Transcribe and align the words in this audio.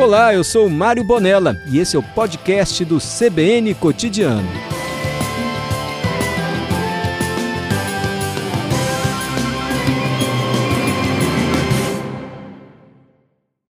Olá, 0.00 0.32
eu 0.32 0.42
sou 0.42 0.66
Mário 0.70 1.04
Bonella 1.04 1.60
e 1.66 1.78
esse 1.78 1.94
é 1.94 1.98
o 1.98 2.02
podcast 2.02 2.82
do 2.86 2.96
CBN 2.96 3.74
Cotidiano. 3.74 4.48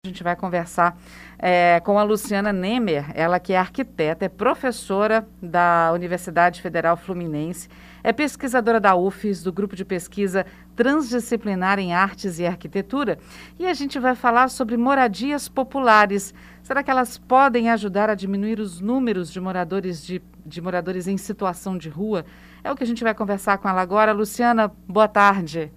A 0.03 0.07
gente 0.07 0.23
vai 0.23 0.35
conversar 0.35 0.97
é, 1.37 1.79
com 1.81 1.99
a 1.99 2.03
Luciana 2.03 2.51
Nemer, 2.51 3.05
ela 3.13 3.39
que 3.39 3.53
é 3.53 3.57
arquiteta, 3.57 4.25
é 4.25 4.29
professora 4.29 5.27
da 5.39 5.91
Universidade 5.93 6.59
Federal 6.59 6.97
Fluminense, 6.97 7.69
é 8.03 8.11
pesquisadora 8.11 8.79
da 8.79 8.95
UFES, 8.95 9.43
do 9.43 9.53
grupo 9.53 9.75
de 9.75 9.85
pesquisa 9.85 10.43
transdisciplinar 10.75 11.79
em 11.79 11.93
artes 11.93 12.39
e 12.39 12.45
arquitetura, 12.45 13.17
e 13.57 13.65
a 13.65 13.73
gente 13.73 13.97
vai 13.99 14.15
falar 14.15 14.49
sobre 14.49 14.75
moradias 14.77 15.47
populares. 15.47 16.33
Será 16.61 16.83
que 16.83 16.91
elas 16.91 17.17
podem 17.17 17.69
ajudar 17.69 18.09
a 18.09 18.15
diminuir 18.15 18.59
os 18.59 18.79
números 18.79 19.31
de 19.31 19.39
moradores 19.39 20.05
de, 20.05 20.21
de 20.45 20.61
moradores 20.61 21.07
em 21.07 21.17
situação 21.17 21.77
de 21.77 21.89
rua? 21.89 22.25
É 22.63 22.71
o 22.71 22.75
que 22.75 22.83
a 22.83 22.87
gente 22.87 23.03
vai 23.03 23.13
conversar 23.13 23.57
com 23.57 23.69
ela 23.69 23.81
agora. 23.81 24.11
Luciana, 24.11 24.71
boa 24.87 25.07
tarde 25.07 25.71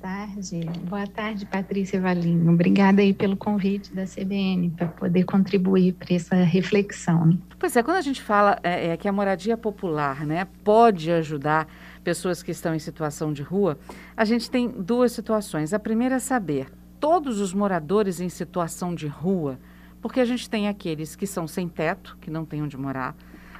tarde. 0.00 0.60
Boa 0.88 1.06
tarde, 1.06 1.44
Patrícia 1.46 2.00
Valinho. 2.00 2.52
Obrigada 2.52 3.02
aí 3.02 3.12
pelo 3.12 3.36
convite 3.36 3.92
da 3.92 4.04
CBN 4.04 4.70
para 4.70 4.86
poder 4.86 5.24
contribuir 5.24 5.94
para 5.94 6.14
essa 6.14 6.36
reflexão. 6.36 7.26
Né? 7.26 7.38
Pois 7.58 7.76
é, 7.76 7.82
quando 7.82 7.96
a 7.96 8.02
gente 8.02 8.22
fala 8.22 8.58
é, 8.62 8.88
é, 8.88 8.96
que 8.96 9.08
a 9.08 9.12
moradia 9.12 9.56
popular 9.56 10.24
né, 10.24 10.46
pode 10.62 11.10
ajudar 11.10 11.66
pessoas 12.08 12.42
que 12.42 12.50
estão 12.50 12.74
em 12.74 12.78
situação 12.78 13.34
de 13.34 13.42
rua, 13.42 13.78
a 14.16 14.24
gente 14.24 14.50
tem 14.50 14.66
duas 14.66 15.12
situações. 15.12 15.74
A 15.74 15.78
primeira 15.78 16.14
é 16.14 16.18
saber 16.18 16.72
todos 16.98 17.38
os 17.38 17.52
moradores 17.52 18.18
em 18.18 18.30
situação 18.30 18.94
de 18.94 19.06
rua, 19.06 19.58
porque 20.00 20.18
a 20.18 20.24
gente 20.24 20.48
tem 20.48 20.68
aqueles 20.68 21.14
que 21.14 21.26
são 21.26 21.46
sem 21.46 21.68
teto, 21.68 22.16
que 22.18 22.30
não 22.30 22.46
têm 22.46 22.62
onde 22.62 22.78
morar. 22.78 23.14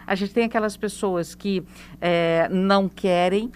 A 0.07 0.15
gente 0.15 0.33
tem 0.33 0.45
aquelas 0.45 0.79
pessoas 0.79 1.35
que 1.35 1.63
é, 2.01 2.49
não 2.49 2.89
querem 2.89 3.53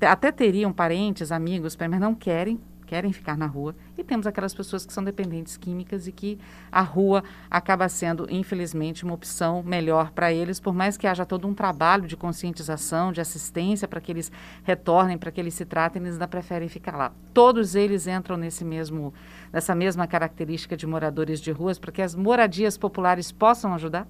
até 0.00 0.32
teriam 0.32 0.72
parentes, 0.72 1.30
amigos, 1.30 1.76
mas 1.76 2.00
não 2.00 2.14
querem, 2.14 2.58
querem 2.84 3.12
ficar 3.12 3.36
na 3.36 3.46
rua. 3.46 3.74
E 3.96 4.04
temos 4.04 4.26
aquelas 4.26 4.54
pessoas 4.54 4.84
que 4.84 4.92
são 4.92 5.02
dependentes 5.02 5.56
químicas 5.56 6.06
e 6.06 6.12
que 6.12 6.38
a 6.70 6.80
rua 6.80 7.24
acaba 7.50 7.88
sendo, 7.88 8.26
infelizmente, 8.30 9.04
uma 9.04 9.14
opção 9.14 9.62
melhor 9.62 10.10
para 10.10 10.32
eles, 10.32 10.60
por 10.60 10.74
mais 10.74 10.96
que 10.96 11.06
haja 11.06 11.24
todo 11.24 11.48
um 11.48 11.54
trabalho 11.54 12.06
de 12.06 12.16
conscientização, 12.16 13.12
de 13.12 13.20
assistência 13.20 13.88
para 13.88 14.00
que 14.00 14.12
eles 14.12 14.30
retornem, 14.62 15.18
para 15.18 15.30
que 15.30 15.40
eles 15.40 15.54
se 15.54 15.64
tratem, 15.64 16.02
eles 16.02 16.14
ainda 16.14 16.28
preferem 16.28 16.68
ficar 16.68 16.96
lá. 16.96 17.12
Todos 17.32 17.74
eles 17.74 18.06
entram 18.06 18.36
nesse 18.36 18.64
mesmo, 18.64 19.12
nessa 19.52 19.74
mesma 19.74 20.06
característica 20.06 20.76
de 20.76 20.86
moradores 20.86 21.40
de 21.40 21.50
ruas, 21.52 21.78
para 21.78 21.92
que 21.92 22.02
as 22.02 22.14
moradias 22.14 22.76
populares 22.76 23.32
possam 23.32 23.74
ajudar? 23.74 24.06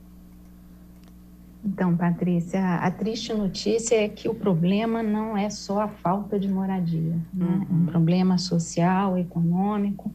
Então, 1.65 1.97
Patrícia, 1.97 2.63
a 2.63 2.91
triste 2.91 3.33
notícia 3.33 3.97
é 3.97 4.09
que 4.09 4.29
o 4.29 4.35
problema 4.35 5.03
não 5.03 5.37
é 5.37 5.49
só 5.49 5.81
a 5.81 5.89
falta 5.89 6.39
de 6.39 6.47
moradia, 6.47 7.17
né? 7.33 7.47
uhum. 7.47 7.63
é 7.63 7.83
um 7.83 7.87
problema 7.87 8.37
social, 8.37 9.17
econômico. 9.17 10.13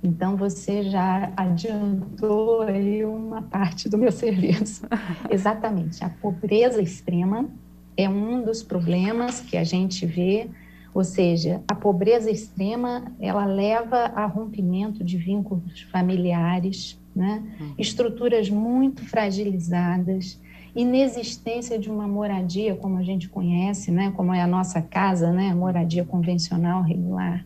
Então, 0.00 0.36
você 0.36 0.84
já 0.84 1.32
adiantou 1.36 2.62
aí 2.62 3.04
uma 3.04 3.42
parte 3.42 3.88
do 3.88 3.98
meu 3.98 4.10
serviço. 4.12 4.86
Exatamente, 5.28 6.04
a 6.04 6.08
pobreza 6.08 6.80
extrema 6.80 7.48
é 7.96 8.08
um 8.08 8.42
dos 8.42 8.62
problemas 8.62 9.40
que 9.40 9.56
a 9.56 9.64
gente 9.64 10.06
vê, 10.06 10.48
ou 10.94 11.02
seja, 11.02 11.62
a 11.66 11.74
pobreza 11.74 12.30
extrema, 12.30 13.12
ela 13.18 13.44
leva 13.44 14.12
a 14.14 14.24
rompimento 14.24 15.02
de 15.02 15.16
vínculos 15.16 15.82
familiares, 15.90 17.00
né? 17.14 17.42
Uhum. 17.60 17.74
estruturas 17.76 18.48
muito 18.48 19.04
fragilizadas, 19.04 20.40
inexistência 20.74 21.78
de 21.78 21.90
uma 21.90 22.08
moradia 22.08 22.74
como 22.74 22.98
a 22.98 23.02
gente 23.02 23.28
conhece, 23.28 23.90
né, 23.90 24.12
como 24.16 24.32
é 24.32 24.40
a 24.40 24.46
nossa 24.46 24.80
casa, 24.80 25.30
né, 25.30 25.54
moradia 25.54 26.04
convencional 26.04 26.82
regular. 26.82 27.44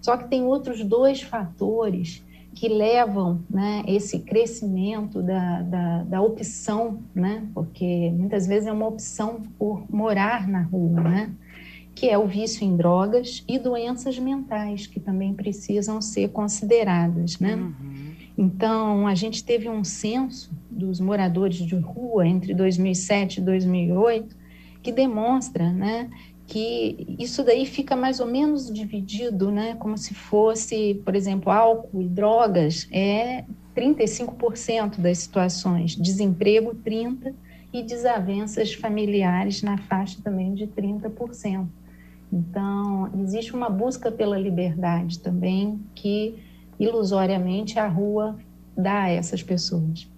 Só 0.00 0.16
que 0.16 0.28
tem 0.28 0.42
outros 0.42 0.84
dois 0.84 1.22
fatores 1.22 2.24
que 2.54 2.68
levam 2.68 3.40
né, 3.50 3.84
esse 3.86 4.20
crescimento 4.20 5.22
da, 5.22 5.62
da, 5.62 6.02
da, 6.04 6.22
opção, 6.22 7.00
né, 7.14 7.46
porque 7.54 8.10
muitas 8.16 8.46
vezes 8.46 8.66
é 8.66 8.72
uma 8.72 8.86
opção 8.86 9.42
por 9.58 9.84
morar 9.90 10.48
na 10.48 10.62
rua, 10.62 11.02
né, 11.02 11.30
que 11.94 12.08
é 12.08 12.18
o 12.18 12.26
vício 12.26 12.64
em 12.64 12.76
drogas 12.76 13.44
e 13.46 13.58
doenças 13.58 14.18
mentais, 14.18 14.86
que 14.86 14.98
também 14.98 15.34
precisam 15.34 16.00
ser 16.02 16.28
consideradas. 16.28 17.38
Né? 17.38 17.54
Uhum. 17.54 18.12
Então, 18.36 19.06
a 19.06 19.14
gente 19.14 19.42
teve 19.42 19.68
um 19.68 19.82
censo 19.82 20.50
dos 20.70 21.00
moradores 21.00 21.56
de 21.56 21.76
rua 21.76 22.26
entre 22.26 22.52
2007 22.52 23.40
e 23.40 23.42
2008 23.42 24.36
que 24.82 24.92
demonstra, 24.92 25.72
né, 25.72 26.10
que 26.46 27.16
isso 27.18 27.42
daí 27.42 27.66
fica 27.66 27.96
mais 27.96 28.20
ou 28.20 28.26
menos 28.26 28.72
dividido, 28.72 29.50
né, 29.50 29.74
como 29.74 29.98
se 29.98 30.14
fosse, 30.14 31.00
por 31.04 31.16
exemplo, 31.16 31.50
álcool 31.50 32.02
e 32.02 32.08
drogas 32.08 32.86
é 32.92 33.44
35% 33.74 35.00
das 35.00 35.18
situações, 35.18 35.96
desemprego 35.96 36.74
30 36.74 37.34
e 37.72 37.82
desavenças 37.82 38.72
familiares 38.74 39.62
na 39.62 39.76
faixa 39.76 40.18
também 40.22 40.54
de 40.54 40.66
30%. 40.68 41.66
Então, 42.32 43.10
existe 43.22 43.54
uma 43.54 43.68
busca 43.68 44.10
pela 44.10 44.38
liberdade 44.38 45.18
também 45.18 45.80
que 45.94 46.36
ilusoriamente 46.78 47.78
a 47.78 47.86
rua 47.86 48.36
dá 48.76 49.02
a 49.02 49.10
essas 49.10 49.42
pessoas. 49.42 50.08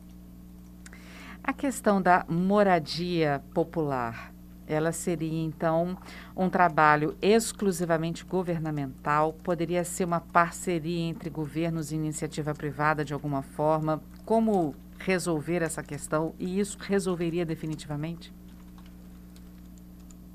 A 1.42 1.52
questão 1.52 2.02
da 2.02 2.26
moradia 2.28 3.42
popular, 3.54 4.32
ela 4.66 4.92
seria 4.92 5.42
então 5.42 5.96
um 6.36 6.50
trabalho 6.50 7.16
exclusivamente 7.22 8.24
governamental? 8.24 9.32
Poderia 9.32 9.82
ser 9.82 10.04
uma 10.04 10.20
parceria 10.20 11.08
entre 11.08 11.30
governos 11.30 11.90
e 11.90 11.94
iniciativa 11.94 12.54
privada 12.54 13.02
de 13.02 13.14
alguma 13.14 13.40
forma? 13.40 14.02
Como 14.26 14.74
resolver 14.98 15.62
essa 15.62 15.82
questão 15.82 16.34
e 16.38 16.60
isso 16.60 16.76
resolveria 16.78 17.46
definitivamente? 17.46 18.30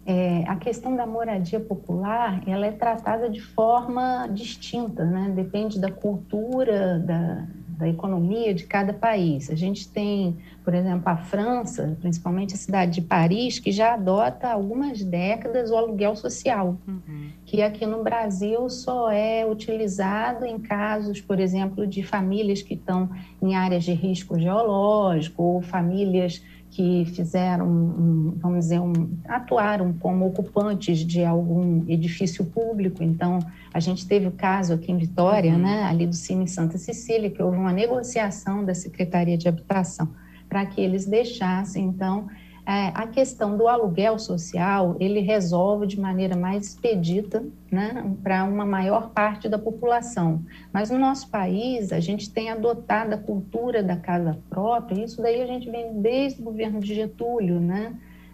É, 0.05 0.43
a 0.47 0.55
questão 0.57 0.95
da 0.95 1.05
moradia 1.05 1.59
popular 1.59 2.41
ela 2.45 2.65
é 2.65 2.71
tratada 2.71 3.29
de 3.29 3.39
forma 3.39 4.27
distinta, 4.27 5.05
né? 5.05 5.31
depende 5.33 5.79
da 5.79 5.89
cultura, 5.89 6.99
da, 6.99 7.47
da 7.77 7.87
economia 7.87 8.53
de 8.53 8.65
cada 8.65 8.93
país. 8.93 9.49
A 9.49 9.55
gente 9.55 9.87
tem, 9.87 10.37
por 10.63 10.73
exemplo, 10.73 11.03
a 11.07 11.15
França, 11.15 11.97
principalmente 12.01 12.53
a 12.53 12.57
cidade 12.57 12.91
de 12.91 13.01
Paris, 13.01 13.59
que 13.59 13.71
já 13.71 13.93
adota 13.93 14.47
há 14.47 14.53
algumas 14.53 15.01
décadas 15.01 15.71
o 15.71 15.77
aluguel 15.77 16.15
social, 16.15 16.77
uhum. 16.87 17.29
que 17.45 17.61
aqui 17.61 17.85
no 17.85 18.03
Brasil 18.03 18.69
só 18.69 19.09
é 19.09 19.45
utilizado 19.45 20.45
em 20.45 20.59
casos, 20.59 21.21
por 21.21 21.39
exemplo, 21.39 21.87
de 21.87 22.03
famílias 22.03 22.61
que 22.61 22.73
estão 22.73 23.09
em 23.41 23.55
áreas 23.55 23.83
de 23.83 23.93
risco 23.93 24.37
geológico 24.37 25.43
ou 25.43 25.61
famílias 25.61 26.43
que 26.73 27.05
fizeram, 27.05 27.67
um, 27.67 28.33
vamos 28.37 28.61
dizer, 28.61 28.79
um, 28.79 28.91
atuaram 29.27 29.93
como 29.93 30.25
ocupantes 30.25 30.99
de 31.05 31.23
algum 31.23 31.85
edifício 31.87 32.43
público. 32.43 33.03
Então, 33.03 33.39
a 33.71 33.79
gente 33.79 34.07
teve 34.07 34.25
o 34.25 34.31
caso 34.31 34.73
aqui 34.73 34.91
em 34.91 34.97
Vitória, 34.97 35.53
uhum. 35.53 35.59
né, 35.59 35.83
ali 35.83 36.07
do 36.07 36.15
Cine 36.15 36.47
Santa 36.47 36.79
Cecília, 36.79 37.29
que 37.29 37.41
houve 37.43 37.57
uma 37.57 37.71
negociação 37.71 38.65
da 38.65 38.73
Secretaria 38.73 39.37
de 39.37 39.47
Habitação 39.47 40.09
para 40.49 40.65
que 40.65 40.81
eles 40.81 41.05
deixassem, 41.05 41.85
então, 41.85 42.27
é, 42.65 42.91
a 42.93 43.07
questão 43.07 43.57
do 43.57 43.67
aluguel 43.67 44.17
social, 44.17 44.95
ele 44.99 45.19
resolve 45.19 45.85
de 45.85 45.99
maneira 45.99 46.35
mais 46.35 46.67
expedita 46.67 47.43
né, 47.69 48.09
para 48.23 48.45
uma 48.45 48.65
maior 48.65 49.09
parte 49.09 49.49
da 49.49 49.59
população. 49.59 50.41
Mas 50.71 50.89
no 50.89 50.97
nosso 50.97 51.29
país, 51.29 51.91
a 51.91 51.99
gente 51.99 52.29
tem 52.29 52.49
adotado 52.49 53.15
a 53.15 53.17
cultura 53.17 53.83
da 53.83 53.97
casa 53.97 54.39
própria, 54.49 55.03
isso 55.03 55.21
daí 55.21 55.41
a 55.41 55.47
gente 55.47 55.69
vem 55.69 56.01
desde 56.01 56.41
o 56.41 56.45
governo 56.45 56.79
de 56.79 56.95
Getúlio, 56.95 57.59
né, 57.59 57.93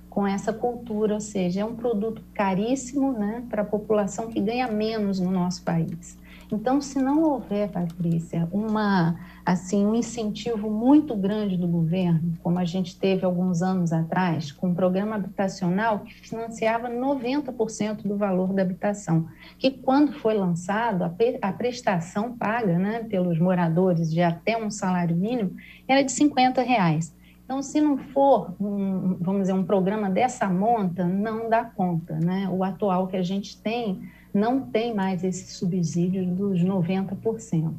com 0.09 0.27
essa 0.27 0.53
cultura, 0.53 1.15
ou 1.15 1.21
seja, 1.21 1.61
é 1.61 1.65
um 1.65 1.75
produto 1.75 2.21
caríssimo 2.33 3.11
né, 3.11 3.43
para 3.49 3.63
a 3.63 3.65
população 3.65 4.27
que 4.27 4.39
ganha 4.39 4.67
menos 4.67 5.19
no 5.19 5.31
nosso 5.31 5.63
país. 5.63 6.17
Então, 6.51 6.81
se 6.81 6.99
não 6.99 7.21
houver, 7.21 7.69
Patrícia, 7.69 8.47
uma, 8.51 9.19
assim, 9.45 9.85
um 9.85 9.93
incentivo 9.93 10.69
muito 10.69 11.15
grande 11.15 11.55
do 11.55 11.67
governo, 11.67 12.33
como 12.41 12.57
a 12.57 12.65
gente 12.65 12.97
teve 12.97 13.23
alguns 13.23 13.61
anos 13.61 13.93
atrás, 13.93 14.51
com 14.51 14.69
um 14.69 14.73
programa 14.73 15.15
habitacional 15.15 15.99
que 15.99 16.13
financiava 16.13 16.89
90% 16.89 18.01
do 18.01 18.17
valor 18.17 18.51
da 18.51 18.63
habitação, 18.63 19.27
que 19.59 19.69
quando 19.69 20.13
foi 20.13 20.33
lançado, 20.33 21.03
a, 21.03 21.53
prestação 21.53 22.35
paga 22.35 22.79
né, 22.79 23.03
pelos 23.03 23.37
moradores 23.37 24.11
de 24.11 24.21
até 24.21 24.57
um 24.57 24.71
salário 24.71 25.15
mínimo 25.15 25.55
era 25.87 26.01
de 26.01 26.11
50 26.11 26.63
reais. 26.63 27.15
Então, 27.45 27.61
se 27.61 27.81
não 27.81 27.97
for, 27.97 28.55
um, 28.59 29.17
vamos 29.19 29.41
dizer, 29.41 29.53
um 29.53 29.63
programa 29.63 30.09
dessa 30.09 30.47
monta, 30.47 31.05
não 31.05 31.49
dá 31.49 31.63
conta. 31.63 32.13
Né? 32.19 32.47
O 32.51 32.63
atual 32.63 33.07
que 33.07 33.17
a 33.17 33.23
gente 33.23 33.59
tem 33.59 34.07
não 34.33 34.61
tem 34.61 34.93
mais 34.93 35.23
esse 35.23 35.53
subsídio 35.53 36.25
dos 36.25 36.59
90%. 36.61 37.73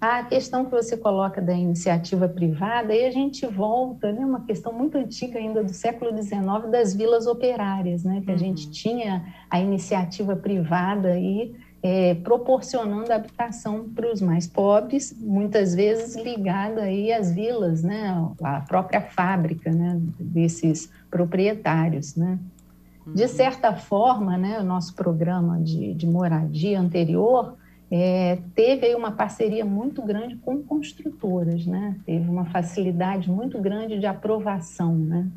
A 0.00 0.22
questão 0.22 0.66
que 0.66 0.70
você 0.70 0.98
coloca 0.98 1.40
da 1.40 1.54
iniciativa 1.54 2.28
privada, 2.28 2.92
aí 2.92 3.06
a 3.06 3.10
gente 3.10 3.46
volta, 3.46 4.12
né, 4.12 4.20
uma 4.20 4.44
questão 4.44 4.70
muito 4.70 4.98
antiga 4.98 5.38
ainda 5.38 5.64
do 5.64 5.72
século 5.72 6.10
XIX, 6.14 6.70
das 6.70 6.94
vilas 6.94 7.26
operárias, 7.26 8.04
né, 8.04 8.20
que 8.22 8.30
a 8.30 8.36
gente 8.36 8.66
uhum. 8.66 8.72
tinha 8.72 9.34
a 9.48 9.58
iniciativa 9.58 10.36
privada 10.36 11.08
aí 11.08 11.54
é, 11.82 12.14
proporcionando 12.16 13.12
habitação 13.12 13.88
para 13.94 14.12
os 14.12 14.20
mais 14.20 14.46
pobres, 14.46 15.14
muitas 15.18 15.74
vezes 15.74 16.16
ligada 16.16 16.82
aí 16.82 17.10
às 17.12 17.30
vilas, 17.30 17.82
né, 17.82 18.26
a 18.42 18.60
própria 18.60 19.00
fábrica, 19.00 19.70
né, 19.70 19.98
desses 20.18 20.90
proprietários, 21.10 22.14
né. 22.14 22.38
De 23.06 23.22
uhum. 23.22 23.28
certa 23.28 23.74
forma, 23.74 24.36
né, 24.38 24.58
o 24.60 24.64
nosso 24.64 24.94
programa 24.94 25.60
de, 25.60 25.92
de 25.94 26.06
moradia 26.06 26.80
anterior 26.80 27.56
é, 27.90 28.38
teve 28.54 28.94
uma 28.94 29.12
parceria 29.12 29.64
muito 29.64 30.02
grande 30.02 30.36
com 30.36 30.62
construtoras, 30.62 31.66
né? 31.66 31.96
Teve 32.06 32.28
uma 32.28 32.46
facilidade 32.46 33.30
muito 33.30 33.60
grande 33.60 33.98
de 33.98 34.06
aprovação, 34.06 34.96
né? 34.96 35.28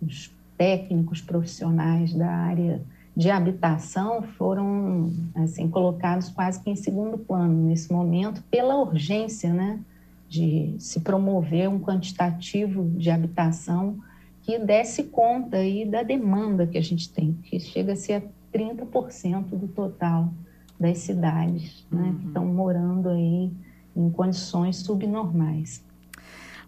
Os 0.00 0.32
técnicos 0.56 1.20
profissionais 1.20 2.14
da 2.14 2.30
área 2.30 2.80
de 3.14 3.30
habitação 3.30 4.22
foram 4.22 5.10
assim 5.34 5.68
colocados 5.68 6.28
quase 6.28 6.62
que 6.62 6.70
em 6.70 6.76
segundo 6.76 7.18
plano 7.18 7.66
nesse 7.66 7.92
momento 7.92 8.42
pela 8.50 8.76
urgência, 8.76 9.52
né? 9.52 9.80
De 10.28 10.74
se 10.78 11.00
promover 11.00 11.68
um 11.68 11.78
quantitativo 11.78 12.84
de 12.96 13.10
habitação 13.10 13.98
que 14.46 14.60
desse 14.60 15.02
conta 15.02 15.56
aí 15.56 15.84
da 15.84 16.04
demanda 16.04 16.68
que 16.68 16.78
a 16.78 16.80
gente 16.80 17.12
tem, 17.12 17.32
que 17.42 17.58
chega 17.58 17.94
a 17.94 17.96
ser 17.96 18.12
a 18.12 18.22
30% 18.56 19.44
do 19.46 19.66
total 19.66 20.32
das 20.78 20.98
cidades, 20.98 21.84
né, 21.90 22.02
uhum. 22.02 22.18
que 22.18 22.26
estão 22.28 22.46
morando 22.46 23.08
aí 23.08 23.50
em 23.96 24.08
condições 24.08 24.76
subnormais. 24.76 25.84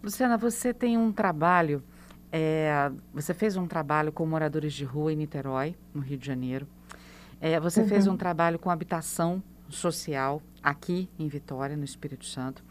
Luciana, 0.03 0.37
você 0.37 0.73
tem 0.73 0.97
um 0.97 1.09
trabalho, 1.13 1.81
é, 2.33 2.91
você 3.13 3.33
fez 3.33 3.55
um 3.55 3.65
trabalho 3.65 4.11
com 4.11 4.25
moradores 4.25 4.73
de 4.73 4.83
rua 4.83 5.13
em 5.13 5.15
Niterói, 5.15 5.73
no 5.93 6.01
Rio 6.01 6.17
de 6.17 6.27
Janeiro. 6.27 6.67
É, 7.39 7.57
você 7.61 7.79
uhum. 7.79 7.87
fez 7.87 8.07
um 8.07 8.17
trabalho 8.17 8.59
com 8.59 8.69
habitação 8.69 9.41
social 9.69 10.41
aqui 10.61 11.07
em 11.17 11.29
Vitória, 11.29 11.77
no 11.77 11.85
Espírito 11.85 12.25
Santo. 12.25 12.61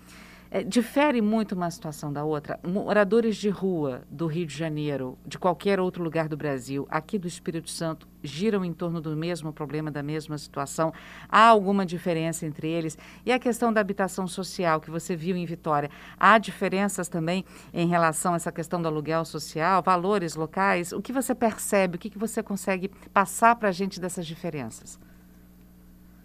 É, 0.51 0.63
difere 0.63 1.21
muito 1.21 1.55
uma 1.55 1.71
situação 1.71 2.11
da 2.11 2.25
outra. 2.25 2.59
Moradores 2.67 3.37
de 3.37 3.51
rua 3.51 4.03
do 4.11 4.27
Rio 4.27 4.47
de 4.47 4.57
Janeiro, 4.57 5.19
de 5.27 5.39
qualquer 5.39 5.79
outro 5.79 6.03
lugar 6.03 6.27
do 6.27 6.39
Brasil, 6.39 6.87
aqui 6.91 7.19
do 7.19 7.29
Espírito 7.29 7.69
Santo, 7.69 8.09
giram 8.23 8.65
em 8.65 8.73
torno 8.73 8.99
do 8.99 9.15
mesmo 9.15 9.53
problema, 9.53 9.91
da 9.91 10.03
mesma 10.03 10.39
situação? 10.39 10.91
Há 11.29 11.49
alguma 11.49 11.85
diferença 11.85 12.47
entre 12.47 12.67
eles? 12.67 12.97
E 13.27 13.33
a 13.33 13.39
questão 13.39 13.71
da 13.71 13.83
habitação 13.83 14.27
social 14.27 14.81
que 14.81 14.91
você 14.91 15.15
viu 15.15 15.37
em 15.37 15.45
Vitória, 15.45 15.91
há 16.19 16.39
diferenças 16.39 17.09
também 17.09 17.45
em 17.73 17.87
relação 17.87 18.33
a 18.33 18.37
essa 18.37 18.51
questão 18.51 18.81
do 18.81 18.89
aluguel 18.89 19.27
social, 19.27 19.83
valores 19.83 20.35
locais? 20.35 20.93
O 20.93 21.03
que 21.03 21.13
você 21.13 21.35
percebe, 21.35 21.97
o 21.97 21.99
que, 21.99 22.09
que 22.09 22.19
você 22.19 22.43
consegue 22.43 22.89
passar 23.13 23.55
para 23.57 23.69
a 23.69 23.73
gente 23.73 24.01
dessas 24.01 24.27
diferenças? 24.27 24.99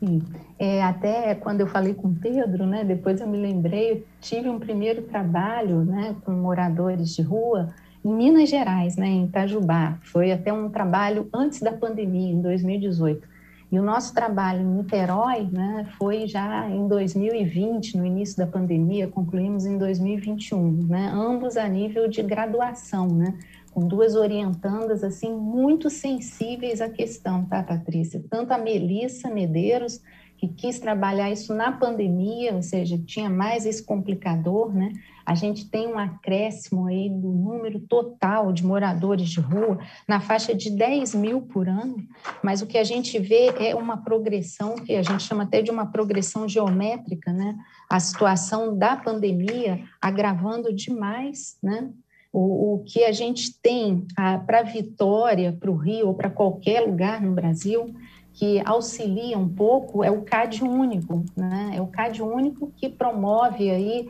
Sim, 0.03 0.21
é, 0.59 0.83
até 0.83 1.33
quando 1.33 1.61
eu 1.61 1.67
falei 1.67 1.93
com 1.93 2.09
o 2.09 2.13
Pedro, 2.13 2.65
né, 2.65 2.83
depois 2.83 3.21
eu 3.21 3.27
me 3.27 3.37
lembrei, 3.37 4.05
tive 4.19 4.49
um 4.49 4.59
primeiro 4.59 5.03
trabalho 5.03 5.85
né, 5.85 6.13
com 6.25 6.31
moradores 6.31 7.15
de 7.15 7.21
rua 7.21 7.73
em 8.03 8.13
Minas 8.13 8.49
Gerais, 8.49 8.97
né, 8.97 9.07
em 9.07 9.25
Itajubá. 9.25 9.97
Foi 10.01 10.33
até 10.33 10.51
um 10.51 10.67
trabalho 10.67 11.29
antes 11.33 11.61
da 11.61 11.71
pandemia, 11.71 12.33
em 12.33 12.41
2018. 12.41 13.25
E 13.71 13.79
o 13.79 13.81
nosso 13.81 14.13
trabalho 14.13 14.59
em 14.59 14.65
Niterói 14.65 15.47
né, 15.49 15.87
foi 15.97 16.27
já 16.27 16.69
em 16.69 16.85
2020, 16.85 17.97
no 17.97 18.05
início 18.05 18.37
da 18.37 18.45
pandemia, 18.45 19.07
concluímos 19.07 19.65
em 19.65 19.77
2021, 19.77 20.85
né, 20.85 21.11
ambos 21.13 21.55
a 21.55 21.67
nível 21.67 22.09
de 22.09 22.21
graduação, 22.21 23.07
né, 23.07 23.33
com 23.73 23.87
duas 23.87 24.15
orientandas 24.15 25.03
assim 25.03 25.33
muito 25.33 25.89
sensíveis 25.89 26.79
à 26.79 26.89
questão, 26.89 27.45
tá, 27.45 27.63
Patrícia? 27.63 28.23
Tanto 28.29 28.51
a 28.51 28.57
Melissa 28.57 29.29
Medeiros, 29.29 29.99
que 30.37 30.47
quis 30.47 30.77
trabalhar 30.77 31.31
isso 31.31 31.53
na 31.53 31.71
pandemia, 31.71 32.53
ou 32.53 32.61
seja, 32.61 32.97
tinha 32.97 33.29
mais 33.29 33.65
esse 33.65 33.81
complicador, 33.81 34.73
né? 34.73 34.91
A 35.25 35.35
gente 35.35 35.69
tem 35.69 35.87
um 35.87 35.97
acréscimo 35.97 36.87
aí 36.87 37.09
do 37.09 37.29
número 37.29 37.79
total 37.79 38.51
de 38.51 38.65
moradores 38.65 39.29
de 39.29 39.39
rua 39.39 39.79
na 40.05 40.19
faixa 40.19 40.53
de 40.53 40.69
10 40.69 41.15
mil 41.15 41.43
por 41.43 41.69
ano, 41.69 41.95
mas 42.43 42.61
o 42.61 42.67
que 42.67 42.77
a 42.77 42.83
gente 42.83 43.17
vê 43.19 43.53
é 43.57 43.73
uma 43.73 44.03
progressão, 44.03 44.75
que 44.75 44.93
a 44.95 45.01
gente 45.01 45.23
chama 45.23 45.43
até 45.43 45.61
de 45.61 45.71
uma 45.71 45.85
progressão 45.85 46.47
geométrica, 46.47 47.31
né? 47.31 47.55
A 47.89 48.01
situação 48.01 48.77
da 48.77 48.97
pandemia 48.97 49.79
agravando 50.01 50.73
demais, 50.73 51.57
né? 51.63 51.89
O, 52.33 52.73
o 52.73 52.83
que 52.83 53.03
a 53.03 53.11
gente 53.11 53.53
tem 53.61 54.05
para 54.45 54.63
Vitória, 54.63 55.55
para 55.57 55.71
o 55.71 55.75
Rio 55.75 56.07
ou 56.07 56.13
para 56.15 56.29
qualquer 56.29 56.81
lugar 56.81 57.21
no 57.21 57.31
Brasil 57.31 57.93
que 58.33 58.59
auxilia 58.65 59.37
um 59.37 59.47
pouco 59.47 60.03
é 60.03 60.09
o 60.09 60.23
CAD 60.23 60.63
único, 60.63 61.23
né? 61.37 61.73
É 61.75 61.81
o 61.81 61.85
CAD 61.85 62.23
único 62.23 62.73
que 62.75 62.89
promove 62.89 63.69
aí 63.69 64.09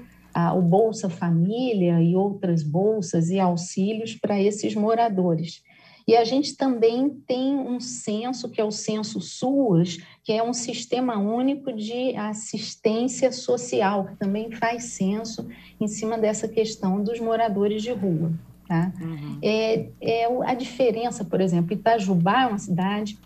o 0.56 0.62
Bolsa 0.62 1.10
Família 1.10 2.02
e 2.02 2.16
outras 2.16 2.64
bolsas 2.64 3.30
e 3.30 3.40
auxílios 3.40 4.16
para 4.16 4.42
esses 4.42 4.74
moradores. 4.74 5.62
E 6.08 6.16
a 6.16 6.24
gente 6.24 6.56
também 6.56 7.10
tem 7.10 7.56
um 7.56 7.80
censo, 7.80 8.50
que 8.50 8.60
é 8.60 8.64
o 8.64 8.72
censo 8.72 9.22
SUAS, 9.22 9.98
que 10.24 10.34
é 10.34 10.44
um 10.44 10.54
sistema 10.54 11.18
único 11.18 11.72
de 11.72 12.16
assistência 12.16 13.32
social, 13.32 14.06
que 14.06 14.16
também 14.16 14.52
faz 14.52 14.86
censo 14.86 15.48
em 15.80 15.88
cima 15.88 16.18
dessa 16.18 16.48
questão 16.48 17.02
dos 17.02 17.20
moradores 17.20 17.82
de 17.82 17.92
rua. 17.92 18.32
Tá? 18.68 18.92
Uhum. 19.02 19.40
É, 19.42 19.88
é 20.02 20.26
a 20.46 20.54
diferença, 20.54 21.24
por 21.24 21.42
exemplo, 21.42 21.74
Itajubá 21.74 22.44
é 22.44 22.48
uma 22.48 22.60
cidade 22.60 23.18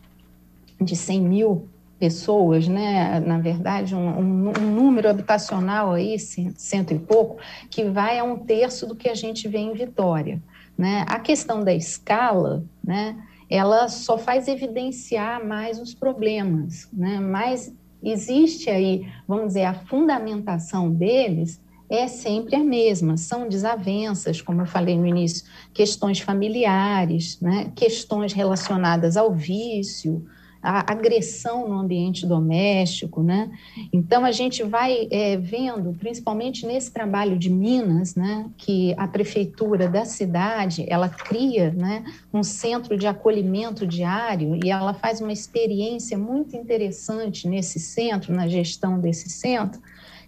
de 0.80 0.96
100 0.96 1.22
mil 1.22 1.68
pessoas, 2.00 2.68
né? 2.68 3.20
na 3.20 3.40
verdade, 3.40 3.96
um, 3.96 4.08
um, 4.08 4.50
um, 4.50 4.76
número 4.76 5.10
habitacional 5.10 5.94
aí, 5.94 6.18
cento 6.20 6.94
e 6.94 7.00
pouco, 7.00 7.38
que 7.70 7.84
vai 7.84 8.20
a 8.20 8.24
um 8.24 8.38
terço 8.38 8.86
do 8.86 8.96
que 8.96 9.10
a 9.10 9.16
gente 9.16 9.48
vê 9.48 9.58
em 9.58 9.74
Vitória. 9.74 10.42
Né? 10.78 11.04
A 11.08 11.20
questão 11.20 11.64
da 11.64 11.74
escala, 11.74 12.64
né, 12.84 13.18
ela 13.50 13.88
só 13.88 14.18
faz 14.18 14.48
evidenciar 14.48 15.44
mais 15.44 15.80
os 15.80 15.94
problemas, 15.94 16.88
né? 16.94 17.20
mas 17.20 17.74
existe 18.04 18.70
aí, 18.70 19.08
vamos 19.28 19.48
dizer, 19.48 19.64
a 19.64 19.74
fundamentação 19.74 20.92
deles 20.92 21.60
é 21.90 22.08
sempre 22.08 22.56
a 22.56 22.64
mesma, 22.64 23.16
são 23.16 23.48
desavenças, 23.48 24.42
como 24.42 24.62
eu 24.62 24.66
falei 24.66 24.98
no 24.98 25.08
início, 25.08 25.46
questões 25.74 26.20
familiares, 26.20 27.40
né? 27.40 27.72
questões 27.76 28.34
relacionadas 28.34 29.16
ao 29.16 29.34
vício, 29.34 30.26
a 30.68 30.92
agressão 30.92 31.70
no 31.70 31.80
ambiente 31.80 32.26
doméstico, 32.26 33.24
né? 33.24 33.50
Então 33.94 34.26
a 34.26 34.34
gente 34.34 34.64
vai 34.64 35.08
é, 35.10 35.38
vendo, 35.38 35.96
principalmente 35.98 36.66
nesse 36.66 36.92
trabalho 36.92 37.38
de 37.38 37.50
Minas, 37.50 38.16
né, 38.16 38.50
que 38.58 38.94
a 38.98 39.08
prefeitura 39.08 39.88
da 39.88 40.04
cidade 40.04 40.86
ela 40.90 41.08
cria, 41.08 41.72
né, 41.72 42.04
um 42.34 42.44
centro 42.44 42.98
de 42.98 43.08
acolhimento 43.08 43.88
diário 43.88 44.60
e 44.62 44.70
ela 44.70 44.94
faz 44.94 45.22
uma 45.22 45.32
experiência 45.32 46.18
muito 46.18 46.58
interessante 46.58 47.48
nesse 47.48 47.80
centro, 47.80 48.34
na 48.34 48.46
gestão 48.50 49.00
desse 49.00 49.30
centro, 49.30 49.82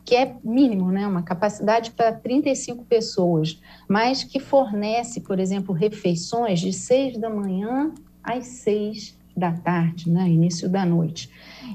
que 0.06 0.16
é 0.16 0.38
mínimo, 0.42 0.90
né, 0.90 1.06
uma 1.06 1.22
capacidade 1.22 1.92
para 1.92 2.14
35 2.14 2.86
pessoas, 2.86 3.60
mas 3.90 4.24
que 4.24 4.40
fornece, 4.40 5.20
por 5.20 5.38
exemplo, 5.38 5.76
refeições 5.76 6.62
de 6.62 6.72
seis 6.72 7.18
da 7.18 7.30
manhã 7.30 7.94
às 8.24 8.48
seis 8.48 9.19
da 9.40 9.52
tarde, 9.52 10.12
né, 10.12 10.30
início 10.30 10.70
da 10.70 10.86
noite. 10.86 11.32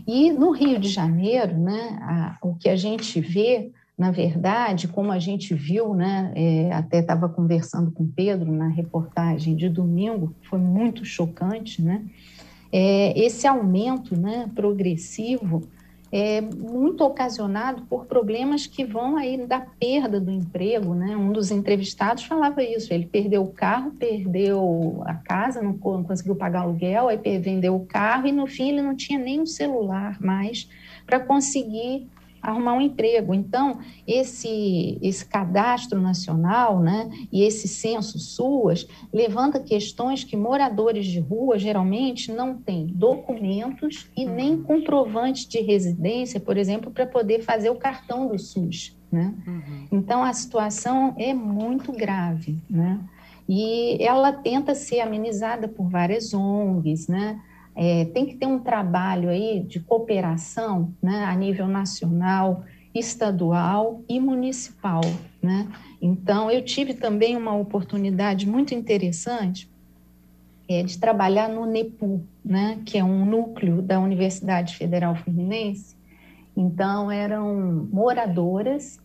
E 0.06 0.30
no 0.30 0.50
Rio 0.50 0.78
de 0.78 0.88
Janeiro, 0.88 1.56
né, 1.56 1.98
a, 2.02 2.38
o 2.42 2.54
que 2.54 2.68
a 2.68 2.76
gente 2.76 3.20
vê, 3.20 3.72
na 3.98 4.10
verdade, 4.10 4.86
como 4.86 5.10
a 5.10 5.18
gente 5.18 5.54
viu, 5.54 5.94
né, 5.94 6.32
é, 6.34 6.72
até 6.72 7.00
estava 7.00 7.28
conversando 7.28 7.90
com 7.90 8.06
Pedro 8.06 8.52
na 8.52 8.68
reportagem 8.68 9.56
de 9.56 9.68
domingo, 9.68 10.34
foi 10.48 10.58
muito 10.58 11.04
chocante, 11.04 11.82
né, 11.82 12.04
é, 12.70 13.18
esse 13.18 13.46
aumento 13.46 14.16
né, 14.16 14.50
progressivo 14.54 15.62
é 16.16 16.40
muito 16.40 17.02
ocasionado 17.02 17.82
por 17.90 18.06
problemas 18.06 18.68
que 18.68 18.84
vão 18.84 19.16
aí 19.16 19.36
da 19.36 19.58
perda 19.58 20.20
do 20.20 20.30
emprego, 20.30 20.94
né? 20.94 21.16
Um 21.16 21.32
dos 21.32 21.50
entrevistados 21.50 22.22
falava 22.22 22.62
isso, 22.62 22.94
ele 22.94 23.04
perdeu 23.04 23.42
o 23.42 23.52
carro, 23.52 23.90
perdeu 23.90 25.02
a 25.04 25.14
casa, 25.14 25.60
não 25.60 25.76
conseguiu 25.76 26.36
pagar 26.36 26.60
aluguel, 26.60 27.08
aí 27.08 27.18
vendeu 27.40 27.74
o 27.74 27.84
carro 27.84 28.28
e 28.28 28.32
no 28.32 28.46
fim 28.46 28.68
ele 28.68 28.82
não 28.82 28.94
tinha 28.94 29.18
nem 29.18 29.40
um 29.40 29.46
celular 29.46 30.20
mais 30.20 30.68
para 31.04 31.18
conseguir 31.18 32.06
arrumar 32.44 32.74
um 32.74 32.80
emprego. 32.80 33.32
Então, 33.32 33.78
esse, 34.06 34.98
esse 35.00 35.24
cadastro 35.24 36.00
nacional 36.00 36.80
né, 36.80 37.10
e 37.32 37.42
esse 37.42 37.66
censo 37.66 38.18
SUAS 38.18 38.86
levanta 39.12 39.58
questões 39.58 40.22
que 40.22 40.36
moradores 40.36 41.06
de 41.06 41.18
rua 41.20 41.58
geralmente 41.58 42.30
não 42.30 42.54
têm 42.54 42.86
documentos 42.86 44.10
e 44.16 44.26
nem 44.26 44.56
uhum. 44.56 44.62
comprovantes 44.62 45.46
de 45.46 45.60
residência, 45.60 46.38
por 46.38 46.58
exemplo, 46.58 46.90
para 46.90 47.06
poder 47.06 47.42
fazer 47.42 47.70
o 47.70 47.76
cartão 47.76 48.28
do 48.28 48.38
SUS. 48.38 48.94
né? 49.10 49.32
Uhum. 49.46 49.88
Então 49.90 50.22
a 50.22 50.32
situação 50.32 51.14
é 51.16 51.32
muito 51.32 51.92
grave, 51.92 52.58
né? 52.68 53.00
E 53.48 54.02
ela 54.02 54.32
tenta 54.32 54.74
ser 54.74 55.00
amenizada 55.00 55.68
por 55.68 55.88
várias 55.88 56.32
ONGs, 56.32 57.08
né? 57.08 57.40
É, 57.76 58.04
tem 58.06 58.24
que 58.26 58.36
ter 58.36 58.46
um 58.46 58.58
trabalho 58.58 59.28
aí 59.28 59.60
de 59.60 59.80
cooperação, 59.80 60.92
né, 61.02 61.24
a 61.24 61.34
nível 61.34 61.66
nacional, 61.66 62.64
estadual 62.94 64.02
e 64.08 64.20
municipal, 64.20 65.00
né? 65.42 65.66
Então 66.00 66.48
eu 66.50 66.64
tive 66.64 66.94
também 66.94 67.36
uma 67.36 67.56
oportunidade 67.56 68.46
muito 68.46 68.72
interessante 68.72 69.68
é, 70.68 70.82
de 70.82 70.98
trabalhar 70.98 71.48
no 71.48 71.66
NEPU, 71.66 72.22
né, 72.44 72.80
que 72.84 72.96
é 72.98 73.04
um 73.04 73.24
núcleo 73.24 73.82
da 73.82 73.98
Universidade 74.00 74.76
Federal 74.76 75.14
Fluminense. 75.16 75.96
Então, 76.56 77.10
eram 77.10 77.88
moradoras 77.92 79.00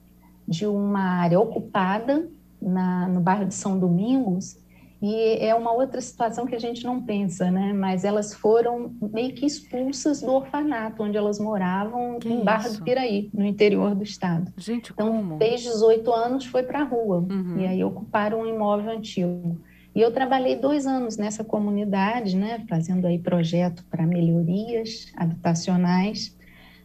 de 0.47 0.65
uma 0.65 1.21
área 1.21 1.39
ocupada 1.39 2.27
na, 2.61 3.07
no 3.07 3.19
bairro 3.21 3.45
de 3.45 3.55
São 3.55 3.77
Domingos, 3.77 4.57
e 5.01 5.37
é 5.39 5.55
uma 5.55 5.71
outra 5.71 6.01
situação 6.01 6.45
que 6.45 6.55
a 6.55 6.59
gente 6.59 6.83
não 6.83 7.01
pensa, 7.01 7.49
né? 7.49 7.71
Mas 7.71 8.03
elas 8.03 8.33
foram 8.33 8.93
meio 9.13 9.33
que 9.33 9.45
expulsas 9.45 10.21
do 10.21 10.33
orfanato 10.33 11.03
onde 11.03 11.17
elas 11.17 11.39
moravam, 11.39 12.19
que 12.19 12.27
em 12.27 12.43
Barra 12.43 12.67
isso? 12.67 12.79
do 12.79 12.83
Piraí, 12.83 13.29
no 13.33 13.45
interior 13.45 13.95
do 13.95 14.03
estado. 14.03 14.51
Gente, 14.57 14.91
então, 14.91 15.07
como? 15.07 15.37
desde 15.37 15.69
18 15.69 16.11
anos 16.11 16.45
foi 16.45 16.63
para 16.63 16.81
a 16.81 16.83
rua, 16.83 17.25
uhum. 17.29 17.59
e 17.59 17.65
aí 17.65 17.81
ocuparam 17.81 18.41
um 18.41 18.45
imóvel 18.45 18.91
antigo. 18.91 19.57
E 19.95 20.01
eu 20.01 20.11
trabalhei 20.11 20.55
dois 20.55 20.85
anos 20.85 21.17
nessa 21.17 21.43
comunidade, 21.43 22.35
né, 22.35 22.63
fazendo 22.69 23.07
aí 23.07 23.17
projeto 23.17 23.85
para 23.89 24.05
melhorias 24.05 25.11
habitacionais. 25.15 26.37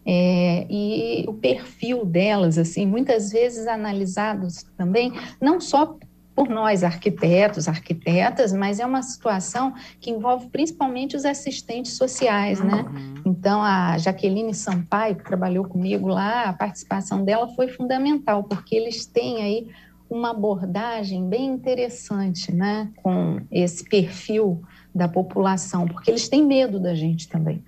É, 0.06 0.66
e 0.68 1.24
o 1.26 1.32
perfil 1.32 2.04
delas, 2.04 2.58
assim, 2.58 2.86
muitas 2.86 3.32
vezes 3.32 3.66
analisados 3.66 4.64
também, 4.76 5.10
não 5.40 5.58
só 5.60 5.98
por 6.34 6.48
nós, 6.48 6.82
arquitetos, 6.82 7.68
arquitetas, 7.68 8.52
mas 8.52 8.80
é 8.80 8.86
uma 8.86 9.02
situação 9.02 9.72
que 10.00 10.10
envolve 10.10 10.48
principalmente 10.48 11.16
os 11.16 11.24
assistentes 11.24 11.96
sociais, 11.96 12.60
né? 12.60 12.82
Uhum. 12.82 13.14
Então, 13.24 13.62
a 13.62 13.96
Jaqueline 13.98 14.52
Sampaio, 14.52 15.14
que 15.14 15.24
trabalhou 15.24 15.64
comigo 15.64 16.08
lá, 16.08 16.44
a 16.44 16.52
participação 16.52 17.24
dela 17.24 17.46
foi 17.54 17.68
fundamental, 17.68 18.42
porque 18.42 18.74
eles 18.74 19.06
têm 19.06 19.42
aí 19.42 19.70
uma 20.10 20.30
abordagem 20.30 21.28
bem 21.28 21.46
interessante, 21.46 22.52
né, 22.52 22.90
com 22.96 23.40
esse 23.50 23.84
perfil 23.84 24.62
da 24.94 25.08
população, 25.08 25.86
porque 25.86 26.10
eles 26.10 26.28
têm 26.28 26.44
medo 26.44 26.78
da 26.78 26.94
gente 26.94 27.28
também. 27.28 27.64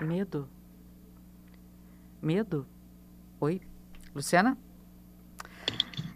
Medo? 0.00 0.48
Medo? 2.20 2.66
Oi, 3.40 3.60
Luciana? 4.14 4.56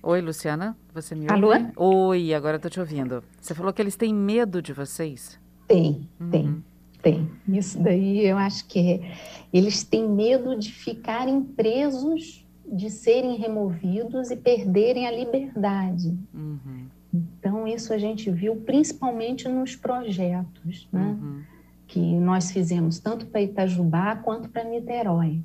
Oi, 0.02 0.20
Luciana, 0.20 0.76
você 1.02 1.14
me 1.14 1.26
ouve? 1.30 1.54
Alô? 1.76 2.08
Oi, 2.08 2.32
agora 2.32 2.56
eu 2.56 2.60
tô 2.60 2.68
te 2.70 2.80
ouvindo. 2.80 3.22
Você 3.40 3.54
falou 3.54 3.72
que 3.72 3.82
eles 3.82 3.96
têm 3.96 4.14
medo 4.14 4.62
de 4.62 4.72
vocês? 4.72 5.38
Tem, 5.68 6.08
uhum. 6.18 6.30
tem, 6.30 6.64
tem. 7.02 7.30
Isso 7.48 7.78
daí 7.78 8.26
eu 8.26 8.38
acho 8.38 8.66
que 8.66 8.78
é, 8.78 9.16
eles 9.52 9.84
têm 9.84 10.08
medo 10.08 10.58
de 10.58 10.72
ficarem 10.72 11.42
presos 11.42 12.46
de 12.66 12.90
serem 12.90 13.36
removidos 13.36 14.30
e 14.30 14.36
perderem 14.36 15.06
a 15.06 15.10
liberdade. 15.12 16.16
Uhum. 16.34 16.86
Então, 17.12 17.66
isso 17.66 17.92
a 17.92 17.98
gente 17.98 18.30
viu 18.30 18.56
principalmente 18.56 19.48
nos 19.48 19.76
projetos 19.76 20.88
né, 20.92 21.16
uhum. 21.20 21.42
que 21.86 22.00
nós 22.00 22.50
fizemos, 22.50 22.98
tanto 22.98 23.26
para 23.26 23.42
Itajubá 23.42 24.16
quanto 24.16 24.48
para 24.48 24.64
Niterói. 24.64 25.40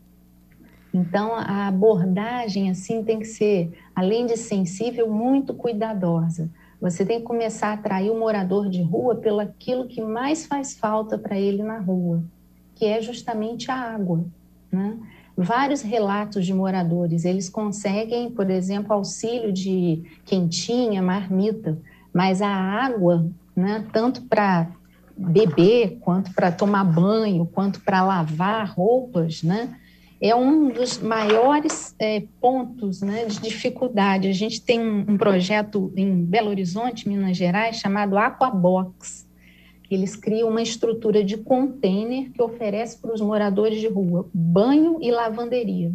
Então, 0.93 1.33
a 1.35 1.67
abordagem 1.67 2.69
assim 2.69 3.03
tem 3.03 3.19
que 3.19 3.25
ser, 3.25 3.71
além 3.95 4.25
de 4.25 4.35
sensível, 4.35 5.09
muito 5.09 5.53
cuidadosa. 5.53 6.49
Você 6.81 7.05
tem 7.05 7.19
que 7.19 7.25
começar 7.25 7.69
a 7.69 7.73
atrair 7.73 8.11
o 8.11 8.19
morador 8.19 8.69
de 8.69 8.81
rua 8.81 9.15
pelo 9.15 9.39
aquilo 9.39 9.87
que 9.87 10.01
mais 10.01 10.45
faz 10.45 10.75
falta 10.75 11.17
para 11.17 11.39
ele 11.39 11.63
na 11.63 11.79
rua, 11.79 12.23
que 12.75 12.85
é 12.85 13.01
justamente 13.01 13.71
a 13.71 13.75
água. 13.75 14.25
Né? 14.71 14.97
vários 15.35 15.81
relatos 15.81 16.45
de 16.45 16.53
moradores. 16.53 17.25
Eles 17.25 17.49
conseguem, 17.49 18.29
por 18.31 18.49
exemplo, 18.49 18.93
auxílio 18.93 19.51
de 19.51 20.03
quentinha, 20.25 21.01
marmita, 21.01 21.77
mas 22.13 22.41
a 22.41 22.49
água, 22.49 23.25
né, 23.55 23.85
tanto 23.91 24.23
para 24.23 24.67
beber, 25.15 25.97
quanto 26.01 26.33
para 26.33 26.51
tomar 26.51 26.83
banho, 26.83 27.45
quanto 27.45 27.81
para 27.81 28.03
lavar 28.03 28.71
roupas, 28.71 29.43
né, 29.43 29.75
é 30.21 30.35
um 30.35 30.69
dos 30.69 30.99
maiores 30.99 31.95
é, 31.97 32.23
pontos 32.39 33.01
né, 33.01 33.25
de 33.25 33.41
dificuldade. 33.41 34.27
A 34.27 34.33
gente 34.33 34.61
tem 34.61 34.79
um, 34.79 34.99
um 35.07 35.17
projeto 35.17 35.91
em 35.95 36.23
Belo 36.23 36.49
Horizonte, 36.49 37.09
Minas 37.09 37.35
Gerais, 37.35 37.77
chamado 37.77 38.17
Aquabox, 38.17 39.27
eles 39.91 40.15
criam 40.15 40.47
uma 40.47 40.61
estrutura 40.61 41.21
de 41.21 41.35
container 41.35 42.31
que 42.31 42.41
oferece 42.41 42.97
para 42.97 43.13
os 43.13 43.19
moradores 43.19 43.81
de 43.81 43.87
rua 43.87 44.29
banho 44.33 44.97
e 45.01 45.11
lavanderia. 45.11 45.91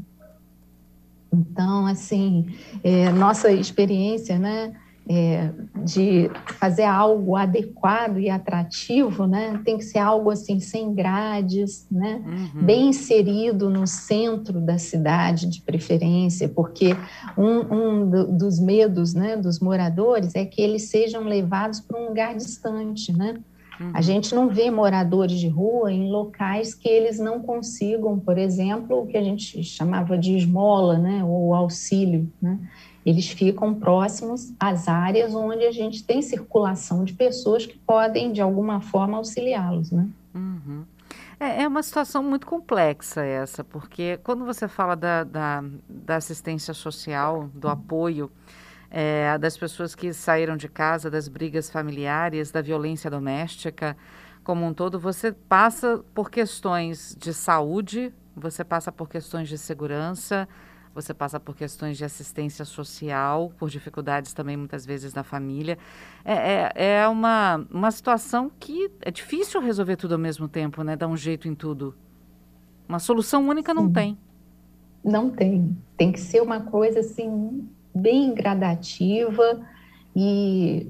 Então, 1.33 1.87
assim, 1.87 2.47
é, 2.85 3.11
nossa 3.11 3.51
experiência, 3.51 4.39
né, 4.39 4.75
é, 5.09 5.51
de 5.85 6.29
fazer 6.59 6.85
algo 6.85 7.37
adequado 7.37 8.19
e 8.19 8.29
atrativo, 8.29 9.27
né, 9.27 9.61
tem 9.65 9.79
que 9.79 9.85
ser 9.85 9.99
algo 9.99 10.31
assim 10.31 10.59
sem 10.59 10.93
grades, 10.93 11.87
né, 11.91 12.23
uhum. 12.27 12.65
bem 12.65 12.89
inserido 12.89 13.71
no 13.71 13.87
centro 13.87 14.61
da 14.61 14.79
cidade, 14.79 15.49
de 15.49 15.63
preferência, 15.63 16.49
porque 16.49 16.97
um, 17.39 17.75
um 17.75 18.11
do, 18.11 18.33
dos 18.33 18.59
medos, 18.59 19.15
né, 19.15 19.37
dos 19.37 19.61
moradores 19.61 20.35
é 20.35 20.45
que 20.45 20.61
eles 20.61 20.91
sejam 20.91 21.23
levados 21.23 21.81
para 21.81 22.01
um 22.01 22.09
lugar 22.09 22.35
distante, 22.35 23.13
né, 23.13 23.37
Uhum. 23.81 23.91
A 23.93 24.01
gente 24.01 24.35
não 24.35 24.49
vê 24.49 24.71
moradores 24.71 25.39
de 25.39 25.49
rua 25.49 25.93
em 25.93 26.11
locais 26.11 26.75
que 26.75 26.89
eles 26.89 27.19
não 27.19 27.41
consigam, 27.41 28.19
por 28.19 28.39
exemplo, 28.39 29.03
o 29.03 29.07
que 29.07 29.17
a 29.17 29.23
gente 29.23 29.63
chamava 29.63 30.17
de 30.17 30.37
esmola, 30.37 30.99
né, 30.99 31.23
ou 31.25 31.55
auxílio, 31.55 32.31
né? 32.41 32.59
Eles 33.07 33.29
ficam 33.29 33.73
próximos 33.73 34.53
às 34.59 34.89
áreas 34.89 35.33
onde 35.33 35.65
a 35.65 35.71
gente 35.71 36.03
tem 36.03 36.21
circulação 36.21 37.05
de 37.05 37.13
pessoas 37.15 37.65
que 37.65 37.79
podem, 37.79 38.33
de 38.33 38.43
alguma 38.43 38.81
forma, 38.81 39.17
auxiliá-los, 39.17 39.93
né? 39.93 40.09
Uhum. 40.35 40.85
É, 41.39 41.63
é, 41.63 41.69
uma 41.69 41.85
situação 41.85 42.21
muito 42.21 42.49
complexa 42.49 43.23
essa, 43.25 43.63
porque 43.63 44.19
quando 44.25 44.45
você 44.45 44.67
fala 44.67 44.97
da, 44.97 45.23
da, 45.23 45.63
da 45.89 46.17
assistência 46.17 46.75
social, 46.75 47.49
do 47.55 47.69
apoio, 47.69 48.29
é, 48.91 49.39
das 49.39 49.57
pessoas 49.57 49.95
que 49.95 50.13
saíram 50.13 50.57
de 50.57 50.69
casa, 50.69 51.09
das 51.09 51.29
brigas 51.29 51.71
familiares, 51.71 52.51
da 52.51 52.61
violência 52.61 53.09
doméstica 53.09 53.97
como 54.43 54.65
um 54.65 54.75
todo, 54.75 54.99
você 54.99 55.31
passa 55.33 56.05
por 56.15 56.31
questões 56.31 57.17
de 57.19 57.35
saúde, 57.35 58.13
você 58.35 58.65
passa 58.65 58.91
por 58.91 59.09
questões 59.09 59.49
de 59.49 59.59
segurança, 59.59 60.49
você 60.97 61.13
passa 61.13 61.39
por 61.39 61.55
questões 61.55 61.99
de 61.99 62.05
assistência 62.05 62.65
social, 62.65 63.53
por 63.59 63.69
dificuldades 63.69 64.33
também 64.33 64.57
muitas 64.57 64.87
vezes 64.87 65.13
na 65.13 65.23
família. 65.23 65.77
É, 66.25 66.33
é, 66.33 66.73
é, 67.01 67.09
uma, 67.09 67.67
uma 67.71 67.91
situação 67.91 68.51
que 68.59 68.91
é 69.03 69.11
difícil 69.11 69.61
resolver 69.61 69.97
tudo 69.97 70.13
ao 70.13 70.19
mesmo 70.19 70.49
tempo, 70.49 70.83
né? 70.83 70.97
Dar 70.97 71.07
um 71.07 71.17
jeito 71.17 71.47
em 71.47 71.55
tudo. 71.55 71.95
Uma 72.89 72.99
solução 72.99 73.47
única 73.47 73.75
não 73.75 73.93
tem. 73.93 74.17
Não 75.05 75.29
tem. 75.29 75.77
Tem 75.99 76.11
que 76.11 76.19
ser 76.19 76.41
uma 76.41 76.61
coisa 76.61 77.01
assim 77.01 77.69
bem 77.95 78.33
gradativa 78.33 79.61
e 80.15 80.89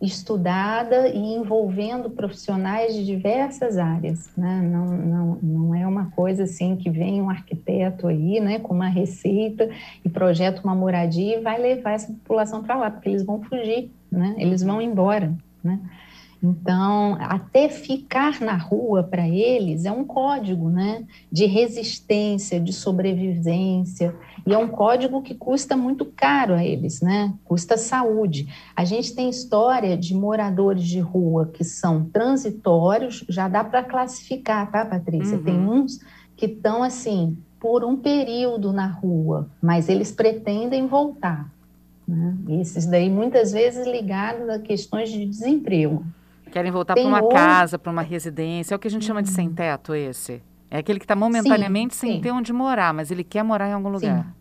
estudada 0.00 1.08
e 1.08 1.18
envolvendo 1.18 2.10
profissionais 2.10 2.94
de 2.94 3.04
diversas 3.04 3.78
áreas, 3.78 4.30
né? 4.36 4.60
Não, 4.60 4.86
não, 4.86 5.38
não 5.42 5.74
é 5.74 5.86
uma 5.86 6.10
coisa 6.10 6.44
assim 6.44 6.76
que 6.76 6.90
vem 6.90 7.22
um 7.22 7.30
arquiteto 7.30 8.06
aí, 8.06 8.38
né, 8.38 8.58
com 8.58 8.74
uma 8.74 8.88
receita 8.88 9.68
e 10.04 10.08
projeta 10.08 10.60
uma 10.62 10.74
moradia 10.74 11.38
e 11.38 11.40
vai 11.40 11.58
levar 11.58 11.92
essa 11.92 12.12
população 12.12 12.62
para 12.62 12.76
lá, 12.76 12.90
porque 12.90 13.08
eles 13.08 13.24
vão 13.24 13.40
fugir, 13.42 13.90
né? 14.10 14.34
Eles 14.38 14.62
vão 14.62 14.82
embora, 14.82 15.32
né? 15.64 15.80
Então, 16.42 17.16
até 17.18 17.68
ficar 17.68 18.40
na 18.40 18.56
rua 18.56 19.02
para 19.02 19.26
eles 19.26 19.84
é 19.84 19.90
um 19.90 20.04
código 20.04 20.68
né, 20.68 21.04
de 21.32 21.46
resistência, 21.46 22.60
de 22.60 22.72
sobrevivência, 22.72 24.14
e 24.46 24.52
é 24.52 24.58
um 24.58 24.68
código 24.68 25.22
que 25.22 25.34
custa 25.34 25.76
muito 25.76 26.04
caro 26.04 26.54
a 26.54 26.64
eles, 26.64 27.00
né? 27.00 27.34
custa 27.44 27.76
saúde. 27.76 28.48
A 28.76 28.84
gente 28.84 29.14
tem 29.14 29.28
história 29.28 29.96
de 29.96 30.14
moradores 30.14 30.84
de 30.84 31.00
rua 31.00 31.50
que 31.52 31.64
são 31.64 32.04
transitórios, 32.04 33.24
já 33.28 33.48
dá 33.48 33.64
para 33.64 33.82
classificar, 33.82 34.70
tá, 34.70 34.84
Patrícia? 34.84 35.38
Uhum. 35.38 35.44
Tem 35.44 35.58
uns 35.58 35.98
que 36.36 36.46
estão 36.46 36.82
assim, 36.82 37.36
por 37.58 37.82
um 37.82 37.96
período 37.96 38.72
na 38.72 38.86
rua, 38.86 39.48
mas 39.60 39.88
eles 39.88 40.12
pretendem 40.12 40.86
voltar. 40.86 41.50
Né? 42.06 42.36
Esses 42.60 42.86
daí, 42.86 43.10
muitas 43.10 43.52
vezes, 43.52 43.86
ligados 43.86 44.48
a 44.48 44.58
questões 44.58 45.10
de 45.10 45.26
desemprego. 45.26 46.04
Querem 46.50 46.70
voltar 46.70 46.94
para 46.94 47.06
uma 47.06 47.20
outro... 47.22 47.36
casa, 47.36 47.78
para 47.78 47.90
uma 47.90 48.02
residência. 48.02 48.74
É 48.74 48.76
o 48.76 48.78
que 48.78 48.88
a 48.88 48.90
gente 48.90 49.04
chama 49.04 49.22
de 49.22 49.30
sem 49.30 49.50
teto, 49.50 49.94
esse. 49.94 50.42
É 50.70 50.78
aquele 50.78 50.98
que 50.98 51.04
está 51.04 51.14
momentaneamente 51.14 51.94
sim, 51.94 52.06
sem 52.06 52.16
sim. 52.16 52.20
ter 52.20 52.30
onde 52.30 52.52
morar, 52.52 52.92
mas 52.92 53.10
ele 53.10 53.22
quer 53.24 53.42
morar 53.42 53.68
em 53.68 53.72
algum 53.72 53.88
lugar. 53.88 54.34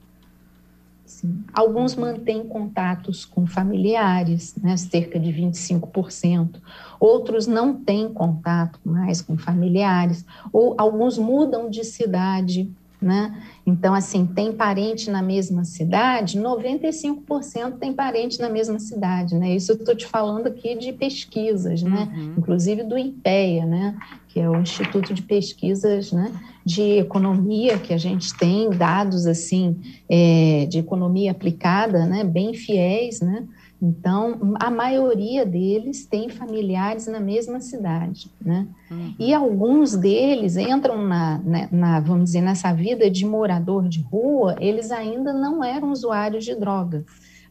Sim. 1.05 1.43
Alguns 1.53 1.95
mantêm 1.95 2.43
contatos 2.47 3.25
com 3.25 3.45
familiares, 3.45 4.55
né, 4.55 4.75
cerca 4.75 5.19
de 5.19 5.31
25%. 5.31 6.59
Outros 6.99 7.45
não 7.45 7.75
têm 7.75 8.11
contato 8.11 8.79
mais 8.83 9.21
com 9.21 9.37
familiares, 9.37 10.25
ou 10.51 10.75
alguns 10.77 11.17
mudam 11.17 11.69
de 11.69 11.83
cidade, 11.83 12.71
né? 13.01 13.41
Então, 13.65 13.93
assim, 13.93 14.25
tem 14.25 14.51
parente 14.51 15.09
na 15.09 15.21
mesma 15.21 15.63
cidade, 15.63 16.39
95% 16.39 17.77
tem 17.79 17.93
parente 17.93 18.39
na 18.39 18.49
mesma 18.49 18.79
cidade, 18.79 19.35
né? 19.35 19.55
Isso 19.55 19.71
eu 19.71 19.75
estou 19.75 19.95
te 19.95 20.05
falando 20.05 20.47
aqui 20.47 20.75
de 20.75 20.93
pesquisas, 20.93 21.81
né? 21.81 22.11
Uhum. 22.15 22.35
Inclusive 22.37 22.83
do 22.83 22.97
INPEA, 22.97 23.65
né? 23.65 23.97
Que 24.27 24.39
é 24.39 24.49
o 24.49 24.59
Instituto 24.59 25.13
de 25.13 25.21
Pesquisas, 25.21 26.11
né? 26.11 26.31
De 26.65 26.99
economia, 26.99 27.77
que 27.77 27.93
a 27.93 27.97
gente 27.97 28.35
tem 28.35 28.69
dados, 28.69 29.25
assim, 29.25 29.79
é, 30.09 30.65
de 30.67 30.79
economia 30.79 31.31
aplicada, 31.31 32.05
né? 32.05 32.23
Bem 32.23 32.53
fiéis, 32.53 33.21
né? 33.21 33.45
Então, 33.81 34.55
a 34.59 34.71
maioria 34.71 35.45
deles 35.45 36.05
tem 36.05 36.29
familiares 36.29 37.07
na 37.07 37.19
mesma 37.19 37.59
cidade, 37.59 38.31
né? 38.41 38.67
Uhum. 38.89 39.13
E 39.19 39.33
alguns 39.33 39.95
deles 39.95 40.55
entram 40.55 41.05
na, 41.05 41.37
na, 41.37 41.43
né, 41.43 41.69
na, 41.71 41.99
vamos 41.99 42.25
dizer, 42.25 42.41
nessa 42.41 42.73
vida 42.73 43.11
de 43.11 43.25
morador 43.25 43.87
de 43.87 44.01
rua, 44.01 44.55
eles 44.59 44.91
ainda 44.91 45.33
não 45.33 45.63
eram 45.63 45.91
usuários 45.91 46.45
de 46.45 46.55
droga 46.55 47.05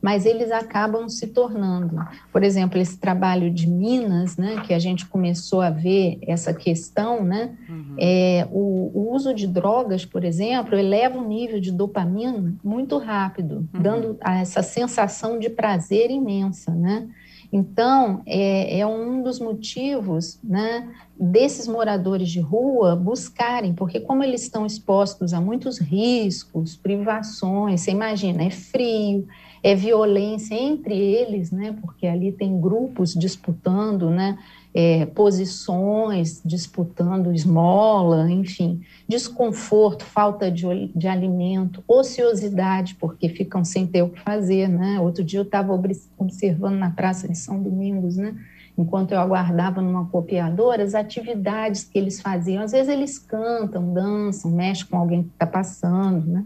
mas 0.04 0.26
eles 0.26 0.52
acabam 0.52 1.08
se 1.08 1.28
tornando. 1.28 1.96
Por 2.30 2.42
exemplo, 2.42 2.78
esse 2.78 2.99
trabalho 2.99 3.50
de 3.50 3.66
Minas, 3.66 4.37
né, 4.37 4.61
que 4.66 4.75
a 4.75 4.78
gente 4.78 5.06
começou 5.06 5.62
a 5.62 5.70
ver 5.70 6.18
essa 6.20 6.52
questão, 6.52 7.25
né, 7.25 7.56
uhum. 7.66 7.96
é, 7.99 8.46
o, 8.52 8.90
o, 8.92 9.14
uso 9.14 9.32
de 9.32 9.46
drogas, 9.46 10.04
por 10.04 10.23
exemplo, 10.23 10.76
eleva 10.76 11.18
o 11.18 11.26
nível 11.26 11.58
de 11.58 11.73
dopamina 11.73 12.54
muito 12.62 12.99
rápido, 12.99 13.66
uhum. 13.73 13.80
dando 13.80 14.18
essa 14.20 14.62
sensação 14.62 15.38
de 15.38 15.49
prazer 15.49 16.11
imensa, 16.11 16.70
né? 16.70 17.08
Então, 17.50 18.20
é, 18.26 18.80
é, 18.80 18.87
um 18.87 19.23
dos 19.23 19.38
motivos 19.38 20.38
né, 20.44 20.92
desses 21.18 21.66
moradores 21.66 22.28
de 22.28 22.40
rua 22.40 22.94
buscarem, 22.94 23.73
porque 23.73 24.00
como 24.00 24.23
eles 24.23 24.42
estão 24.42 24.66
expostos 24.66 25.32
a 25.32 25.40
muitos 25.40 25.78
riscos, 25.78 26.76
privações, 26.76 27.80
você 27.80 27.92
imagina, 27.92 28.42
é 28.42 28.50
frio, 28.50 29.26
é 29.64 29.75
violência 29.75 30.54
entre 30.54 30.94
eles, 30.94 31.50
né, 31.50 31.75
porque 31.80 32.06
ali 32.06 32.30
tem 32.30 32.61
grupos 32.61 33.14
disputando, 33.14 34.11
né, 34.11 34.38
é, 34.75 35.06
posições, 35.06 36.42
disputando 36.44 37.33
esmola, 37.33 38.30
enfim, 38.30 38.83
desconforto, 39.09 40.04
falta 40.04 40.50
de, 40.50 40.90
de 40.94 41.09
alimento, 41.09 41.83
ociosidade, 41.88 42.94
porque 42.97 43.30
ficam 43.30 43.64
sem 43.64 43.87
ter 43.87 44.02
o 44.02 44.11
que 44.11 44.21
fazer, 44.21 44.68
né? 44.68 44.99
Outro 44.99 45.23
dia 45.23 45.38
eu 45.38 45.44
estava 45.44 45.73
observando 46.18 46.75
na 46.75 46.90
Praça 46.90 47.28
de 47.28 47.38
São 47.38 47.62
Domingos, 47.62 48.16
né? 48.16 48.35
Enquanto 48.76 49.12
eu 49.12 49.21
aguardava 49.21 49.80
numa 49.80 50.06
copiadora, 50.06 50.83
as 50.83 50.97
atividades 50.97 51.85
que 51.85 51.97
eles 51.97 52.21
faziam, 52.21 52.64
às 52.64 52.73
vezes 52.73 52.88
eles 52.88 53.16
cantam, 53.16 53.94
dançam, 53.94 54.50
mexem 54.50 54.87
com 54.87 54.99
alguém 54.99 55.23
que 55.23 55.30
está 55.30 55.47
passando, 55.47 56.26
né? 56.26 56.44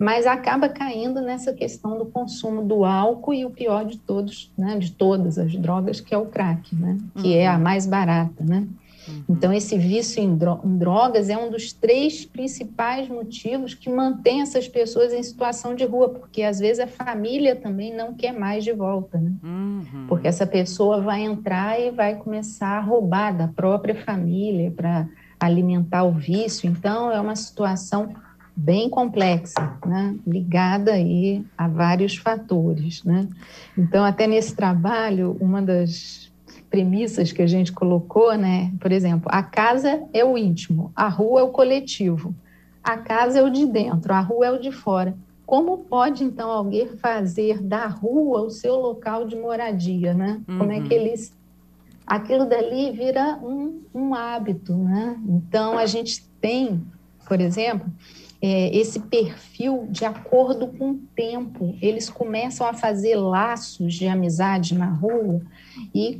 Mas 0.00 0.26
acaba 0.26 0.66
caindo 0.66 1.20
nessa 1.20 1.52
questão 1.52 1.98
do 1.98 2.06
consumo 2.06 2.64
do 2.64 2.86
álcool 2.86 3.34
e 3.34 3.44
o 3.44 3.50
pior 3.50 3.84
de 3.84 3.98
todos, 3.98 4.50
né, 4.56 4.78
de 4.78 4.92
todas 4.92 5.38
as 5.38 5.54
drogas, 5.54 6.00
que 6.00 6.14
é 6.14 6.16
o 6.16 6.24
crack, 6.24 6.74
né, 6.74 6.96
que 7.16 7.28
uhum. 7.28 7.34
é 7.34 7.46
a 7.46 7.56
uhum. 7.56 7.62
mais 7.62 7.86
barata, 7.86 8.42
né. 8.42 8.66
Uhum. 9.06 9.24
Então, 9.28 9.52
esse 9.52 9.76
vício 9.76 10.22
em, 10.22 10.38
drogas 10.78 11.28
é 11.28 11.36
um 11.36 11.50
dos 11.50 11.74
três 11.74 12.24
principais 12.24 13.10
motivos 13.10 13.74
que 13.74 13.90
mantém 13.90 14.40
essas 14.40 14.66
pessoas 14.66 15.12
em 15.12 15.22
situação 15.22 15.74
de 15.74 15.84
rua, 15.84 16.08
porque 16.08 16.42
às 16.42 16.58
vezes 16.58 16.80
a 16.80 16.86
família 16.86 17.54
também 17.54 17.94
não 17.94 18.14
quer 18.14 18.32
mais 18.32 18.64
de 18.64 18.72
volta, 18.72 19.18
né? 19.18 19.32
Uhum. 19.42 20.06
Porque 20.08 20.28
essa 20.28 20.46
pessoa 20.46 21.02
vai 21.02 21.20
entrar 21.22 21.78
e 21.78 21.90
vai 21.90 22.14
começar 22.14 22.78
a 22.78 22.80
roubar 22.80 23.36
da 23.36 23.48
própria 23.48 23.94
família 23.94 24.70
para 24.70 25.06
alimentar 25.38 26.04
o 26.04 26.12
vício. 26.12 26.70
Então, 26.70 27.10
é 27.10 27.20
uma 27.20 27.36
situação 27.36 28.14
bem 28.56 28.88
complexa, 28.88 29.78
né? 29.86 30.16
ligada 30.26 30.92
aí 30.92 31.44
a 31.56 31.68
vários 31.68 32.16
fatores. 32.16 33.02
Né? 33.04 33.28
Então, 33.76 34.04
até 34.04 34.26
nesse 34.26 34.54
trabalho, 34.54 35.36
uma 35.40 35.62
das 35.62 36.30
premissas 36.70 37.32
que 37.32 37.42
a 37.42 37.46
gente 37.46 37.72
colocou, 37.72 38.36
né? 38.36 38.72
por 38.80 38.92
exemplo, 38.92 39.28
a 39.30 39.42
casa 39.42 40.02
é 40.12 40.24
o 40.24 40.36
íntimo, 40.36 40.92
a 40.94 41.08
rua 41.08 41.40
é 41.40 41.42
o 41.42 41.48
coletivo, 41.48 42.34
a 42.82 42.96
casa 42.96 43.38
é 43.38 43.42
o 43.42 43.50
de 43.50 43.66
dentro, 43.66 44.12
a 44.12 44.20
rua 44.20 44.46
é 44.46 44.50
o 44.50 44.60
de 44.60 44.70
fora. 44.70 45.16
Como 45.46 45.78
pode, 45.78 46.22
então, 46.22 46.48
alguém 46.50 46.86
fazer 46.96 47.60
da 47.60 47.86
rua 47.86 48.42
o 48.42 48.50
seu 48.50 48.76
local 48.76 49.26
de 49.26 49.34
moradia? 49.34 50.14
Né? 50.14 50.40
Uhum. 50.46 50.58
Como 50.58 50.72
é 50.72 50.80
que 50.80 50.94
uhum. 50.94 51.00
eles 51.00 51.40
aquilo 52.10 52.44
dali 52.44 52.90
vira 52.90 53.38
um, 53.40 53.82
um 53.94 54.14
hábito, 54.14 54.74
né? 54.74 55.16
Então 55.28 55.78
a 55.78 55.86
gente 55.86 56.26
tem, 56.40 56.84
por 57.28 57.40
exemplo, 57.40 57.88
é, 58.42 58.76
esse 58.76 59.00
perfil 59.00 59.86
de 59.90 60.04
acordo 60.04 60.68
com 60.68 60.92
o 60.92 61.00
tempo. 61.14 61.76
Eles 61.80 62.08
começam 62.08 62.66
a 62.66 62.72
fazer 62.72 63.16
laços 63.16 63.94
de 63.94 64.06
amizade 64.06 64.74
na 64.74 64.88
rua 64.88 65.42
e 65.94 66.18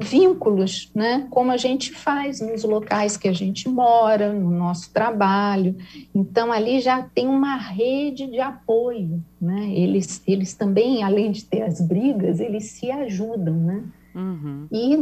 vínculos, 0.00 0.90
né? 0.94 1.26
Como 1.28 1.50
a 1.50 1.56
gente 1.58 1.92
faz 1.92 2.40
nos 2.40 2.64
locais 2.64 3.16
que 3.16 3.28
a 3.28 3.32
gente 3.32 3.68
mora, 3.68 4.32
no 4.32 4.50
nosso 4.50 4.90
trabalho. 4.90 5.76
Então 6.14 6.50
ali 6.50 6.80
já 6.80 7.02
tem 7.02 7.28
uma 7.28 7.56
rede 7.56 8.26
de 8.26 8.40
apoio, 8.40 9.22
né? 9.40 9.70
Eles, 9.74 10.22
eles 10.26 10.54
também, 10.54 11.02
além 11.02 11.30
de 11.30 11.44
ter 11.44 11.62
as 11.62 11.80
brigas, 11.80 12.40
eles 12.40 12.70
se 12.70 12.90
ajudam, 12.90 13.54
né? 13.54 13.84
Uhum. 14.14 14.66
E 14.72 14.96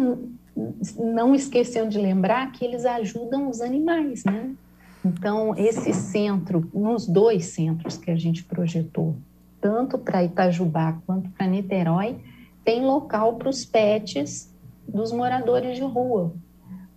não 0.99 1.35
esquecendo 1.35 1.91
de 1.91 1.99
lembrar 1.99 2.51
que 2.53 2.65
eles 2.65 2.85
ajudam 2.85 3.49
os 3.49 3.61
animais, 3.61 4.25
né? 4.25 4.51
Então, 5.05 5.55
esse 5.57 5.93
centro, 5.95 6.69
nos 6.75 7.07
dois 7.07 7.47
centros 7.47 7.97
que 7.97 8.11
a 8.11 8.17
gente 8.17 8.45
projetou, 8.45 9.17
tanto 9.61 9.99
para 9.99 10.25
Itajubá 10.25 10.99
quanto 11.07 11.31
para 11.31 11.47
Niterói, 11.47 12.17
tem 12.65 12.85
local 12.85 13.37
para 13.37 13.49
os 13.49 13.65
pets 13.65 14.53
dos 14.87 15.13
moradores 15.13 15.77
de 15.77 15.83
rua. 15.83 16.33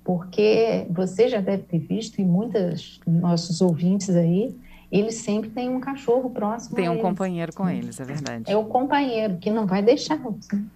Porque 0.03 0.85
você 0.89 1.29
já 1.29 1.39
deve 1.39 1.63
ter 1.63 1.79
visto, 1.79 2.19
e 2.19 2.25
muitos 2.25 2.99
nossos 3.07 3.61
ouvintes 3.61 4.09
aí, 4.09 4.53
eles 4.91 5.15
sempre 5.15 5.49
têm 5.49 5.69
um 5.69 5.79
cachorro 5.79 6.29
próximo. 6.29 6.75
Tem 6.75 6.89
um 6.89 6.99
companheiro 6.99 7.53
com 7.53 7.69
eles, 7.69 7.99
é 7.99 8.03
verdade. 8.03 8.43
É 8.51 8.57
o 8.57 8.65
companheiro 8.65 9.37
que 9.37 9.49
não 9.49 9.65
vai 9.65 9.81
deixar. 9.81 10.15
Assim. 10.15 10.69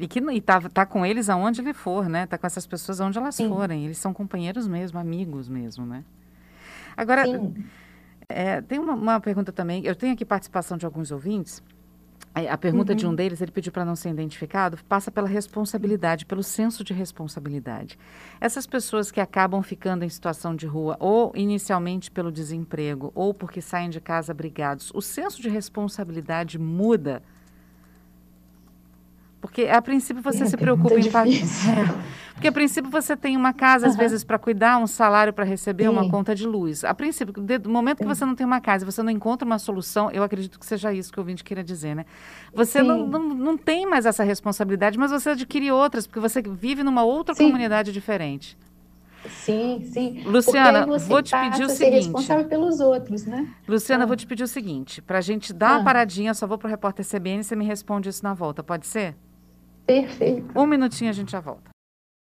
E 0.00 0.08
que 0.08 0.18
está 0.18 0.60
tá 0.68 0.86
com 0.86 1.04
eles 1.04 1.28
aonde 1.28 1.60
ele 1.60 1.74
for, 1.74 2.08
né? 2.08 2.24
Está 2.24 2.38
com 2.38 2.46
essas 2.46 2.66
pessoas 2.66 3.00
aonde 3.00 3.18
elas 3.18 3.34
Sim. 3.34 3.48
forem. 3.48 3.84
Eles 3.84 3.98
são 3.98 4.12
companheiros 4.14 4.66
mesmo, 4.66 4.98
amigos 4.98 5.48
mesmo, 5.48 5.84
né? 5.84 6.02
Agora, 6.96 7.24
é, 8.28 8.60
tem 8.62 8.78
uma, 8.78 8.94
uma, 8.94 9.20
pergunta 9.20 9.52
também. 9.52 9.84
Eu 9.84 9.94
tenho 9.94 10.12
aqui 10.12 10.24
participação 10.24 10.76
de 10.76 10.86
alguns 10.86 11.10
ouvintes. 11.10 11.62
A 12.34 12.56
pergunta 12.56 12.92
uhum. 12.92 12.96
de 12.96 13.04
um 13.04 13.10
uhum. 13.10 13.14
deles, 13.14 13.42
ele 13.42 13.50
pediu 13.50 13.70
para 13.70 13.84
não 13.84 13.94
ser 13.94 14.08
identificado, 14.08 14.78
passa 14.88 15.10
pela 15.10 15.28
responsabilidade, 15.28 16.24
pelo 16.24 16.42
senso 16.42 16.82
de 16.82 16.94
responsabilidade. 16.94 17.98
Essas 18.40 18.66
pessoas 18.66 19.10
que 19.10 19.20
acabam 19.20 19.62
ficando 19.62 20.02
em 20.02 20.08
situação 20.08 20.56
de 20.56 20.66
rua, 20.66 20.96
ou 20.98 21.30
inicialmente 21.34 22.10
pelo 22.10 22.32
desemprego, 22.32 23.12
ou 23.14 23.34
porque 23.34 23.60
saem 23.60 23.90
de 23.90 24.00
casa 24.00 24.32
brigados, 24.32 24.90
o 24.94 25.02
senso 25.02 25.42
de 25.42 25.50
responsabilidade 25.50 26.58
muda 26.58 27.22
porque 29.52 29.68
a 29.68 29.82
princípio 29.82 30.22
você 30.22 30.44
é, 30.44 30.46
se 30.46 30.56
preocupa 30.56 30.98
em 30.98 31.10
pagar. 31.10 31.30
É. 31.30 32.22
Porque 32.32 32.48
a 32.48 32.52
princípio 32.52 32.90
você 32.90 33.14
tem 33.14 33.36
uma 33.36 33.52
casa, 33.52 33.86
às 33.86 33.92
uhum. 33.92 33.98
vezes, 33.98 34.24
para 34.24 34.38
cuidar, 34.38 34.78
um 34.78 34.86
salário 34.86 35.30
para 35.30 35.44
receber, 35.44 35.84
Sim. 35.84 35.90
uma 35.90 36.08
conta 36.08 36.34
de 36.34 36.46
luz. 36.46 36.82
A 36.82 36.94
princípio, 36.94 37.34
do 37.34 37.68
momento 37.68 37.98
que 37.98 38.06
você 38.06 38.24
não 38.24 38.34
tem 38.34 38.46
uma 38.46 38.62
casa, 38.62 38.86
você 38.86 39.02
não 39.02 39.10
encontra 39.10 39.44
uma 39.44 39.58
solução, 39.58 40.10
eu 40.10 40.22
acredito 40.22 40.58
que 40.58 40.64
seja 40.64 40.92
isso 40.92 41.12
que 41.12 41.18
o 41.18 41.22
ouvinte 41.22 41.44
queira 41.44 41.62
dizer, 41.62 41.94
né? 41.94 42.06
Você 42.54 42.82
não, 42.82 43.06
não, 43.06 43.22
não, 43.22 43.56
tem 43.58 43.86
mais 43.86 44.06
essa 44.06 44.24
responsabilidade, 44.24 44.98
mas 44.98 45.10
você 45.10 45.30
adquire 45.30 45.70
outras, 45.70 46.06
porque 46.06 46.18
você 46.18 46.40
vive 46.40 46.82
numa 46.82 47.04
outra 47.04 47.34
sim. 47.34 47.44
comunidade 47.44 47.92
diferente. 47.92 48.56
Sim, 49.28 49.82
sim. 49.92 50.22
Luciana, 50.24 50.86
vou 50.86 51.22
te 51.22 51.36
pedir 51.38 51.64
o 51.64 51.68
seguinte. 51.68 51.94
responsável 51.96 52.46
pelos 52.46 52.80
outros, 52.80 53.26
né? 53.26 53.46
Luciana, 53.68 54.04
ah. 54.04 54.06
vou 54.06 54.16
te 54.16 54.26
pedir 54.26 54.42
o 54.44 54.48
seguinte, 54.48 55.02
para 55.02 55.18
a 55.18 55.20
gente 55.20 55.52
dar 55.52 55.68
ah. 55.68 55.76
uma 55.76 55.84
paradinha, 55.84 56.32
só 56.32 56.46
vou 56.46 56.56
para 56.56 56.66
o 56.66 56.70
repórter 56.70 57.06
CBN 57.06 57.40
e 57.40 57.44
você 57.44 57.54
me 57.54 57.66
responde 57.66 58.08
isso 58.08 58.24
na 58.24 58.32
volta, 58.32 58.64
pode 58.64 58.86
ser? 58.86 59.14
Perfeito. 59.86 60.58
Um 60.58 60.66
minutinho 60.66 61.10
a 61.10 61.12
gente 61.12 61.32
já 61.32 61.40
volta. 61.40 61.70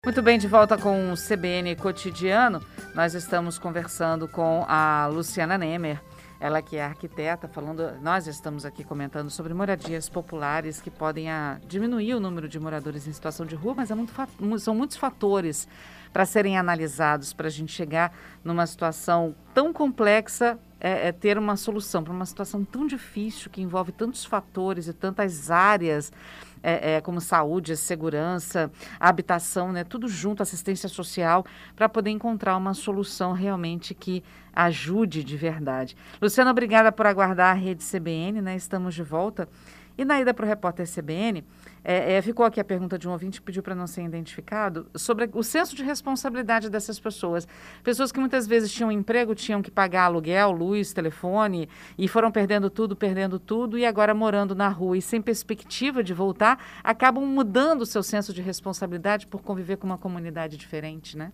Muito 0.04 0.22
bem, 0.22 0.38
de 0.38 0.46
volta 0.46 0.78
com 0.78 1.12
o 1.12 1.16
CBN 1.16 1.74
Cotidiano. 1.74 2.64
Nós 2.94 3.14
estamos 3.14 3.58
conversando 3.58 4.28
com 4.28 4.64
a 4.68 5.08
Luciana 5.08 5.58
Nemer, 5.58 6.00
ela 6.38 6.62
que 6.62 6.76
é 6.76 6.84
arquiteta, 6.84 7.48
falando. 7.48 7.92
Nós 8.00 8.28
estamos 8.28 8.64
aqui 8.64 8.84
comentando 8.84 9.28
sobre 9.28 9.52
moradias 9.52 10.08
populares 10.08 10.80
que 10.80 10.88
podem 10.90 11.28
a, 11.28 11.54
ah, 11.54 11.66
diminuir 11.66 12.14
o 12.14 12.20
número 12.20 12.48
de 12.48 12.60
moradores 12.60 13.08
em 13.08 13.12
situação 13.12 13.44
de 13.44 13.56
rua, 13.56 13.74
mas 13.76 13.90
é 13.90 13.94
muito, 13.94 14.12
são 14.60 14.74
muitos 14.74 14.96
fatores 14.96 15.66
para 16.12 16.24
serem 16.24 16.56
analisados 16.56 17.32
para 17.32 17.48
a 17.48 17.50
gente 17.50 17.72
chegar 17.72 18.12
numa 18.44 18.66
situação 18.66 19.34
tão 19.52 19.72
complexa 19.72 20.58
é, 20.80 21.08
é 21.08 21.12
ter 21.12 21.36
uma 21.38 21.56
solução 21.56 22.02
para 22.04 22.12
uma 22.12 22.24
situação 22.24 22.64
tão 22.64 22.86
difícil 22.86 23.50
que 23.50 23.60
envolve 23.60 23.92
tantos 23.92 24.24
fatores 24.24 24.86
e 24.86 24.92
tantas 24.92 25.50
áreas 25.50 26.12
é, 26.62 26.94
é, 26.94 27.00
como 27.00 27.20
saúde, 27.20 27.76
segurança, 27.76 28.70
habitação, 28.98 29.72
né, 29.72 29.84
tudo 29.84 30.08
junto, 30.08 30.42
assistência 30.42 30.88
social, 30.88 31.44
para 31.74 31.88
poder 31.88 32.10
encontrar 32.10 32.56
uma 32.56 32.74
solução 32.74 33.32
realmente 33.32 33.94
que 33.94 34.22
ajude 34.52 35.22
de 35.22 35.36
verdade. 35.36 35.96
Luciana, 36.20 36.50
obrigada 36.50 36.90
por 36.90 37.06
aguardar 37.06 37.56
a 37.56 37.58
rede 37.58 37.84
CBN, 37.84 38.40
né? 38.40 38.56
Estamos 38.56 38.94
de 38.94 39.02
volta. 39.02 39.48
E 39.96 40.04
na 40.04 40.20
ida 40.20 40.32
para 40.32 40.44
o 40.44 40.48
repórter 40.48 40.86
CBN, 40.86 41.44
é, 41.84 42.14
é, 42.14 42.22
ficou 42.22 42.44
aqui 42.44 42.60
a 42.60 42.64
pergunta 42.64 42.98
de 42.98 43.08
um 43.08 43.12
ouvinte 43.12 43.40
que 43.40 43.46
pediu 43.46 43.62
para 43.62 43.74
não 43.74 43.86
ser 43.86 44.02
identificado 44.02 44.86
sobre 44.94 45.28
o 45.32 45.42
senso 45.42 45.74
de 45.74 45.82
responsabilidade 45.82 46.68
dessas 46.68 46.98
pessoas. 46.98 47.46
Pessoas 47.82 48.12
que 48.12 48.20
muitas 48.20 48.46
vezes 48.46 48.72
tinham 48.72 48.90
emprego, 48.92 49.34
tinham 49.34 49.62
que 49.62 49.70
pagar 49.70 50.04
aluguel, 50.04 50.50
luz, 50.50 50.92
telefone, 50.92 51.68
e 51.96 52.08
foram 52.08 52.30
perdendo 52.30 52.68
tudo, 52.70 52.96
perdendo 52.96 53.38
tudo, 53.38 53.78
e 53.78 53.84
agora 53.84 54.14
morando 54.14 54.54
na 54.54 54.68
rua 54.68 54.96
e 54.96 55.02
sem 55.02 55.20
perspectiva 55.20 56.02
de 56.02 56.14
voltar, 56.14 56.62
acabam 56.82 57.24
mudando 57.24 57.82
o 57.82 57.86
seu 57.86 58.02
senso 58.02 58.32
de 58.32 58.42
responsabilidade 58.42 59.26
por 59.26 59.42
conviver 59.42 59.76
com 59.76 59.86
uma 59.86 59.98
comunidade 59.98 60.56
diferente, 60.56 61.16
né? 61.16 61.32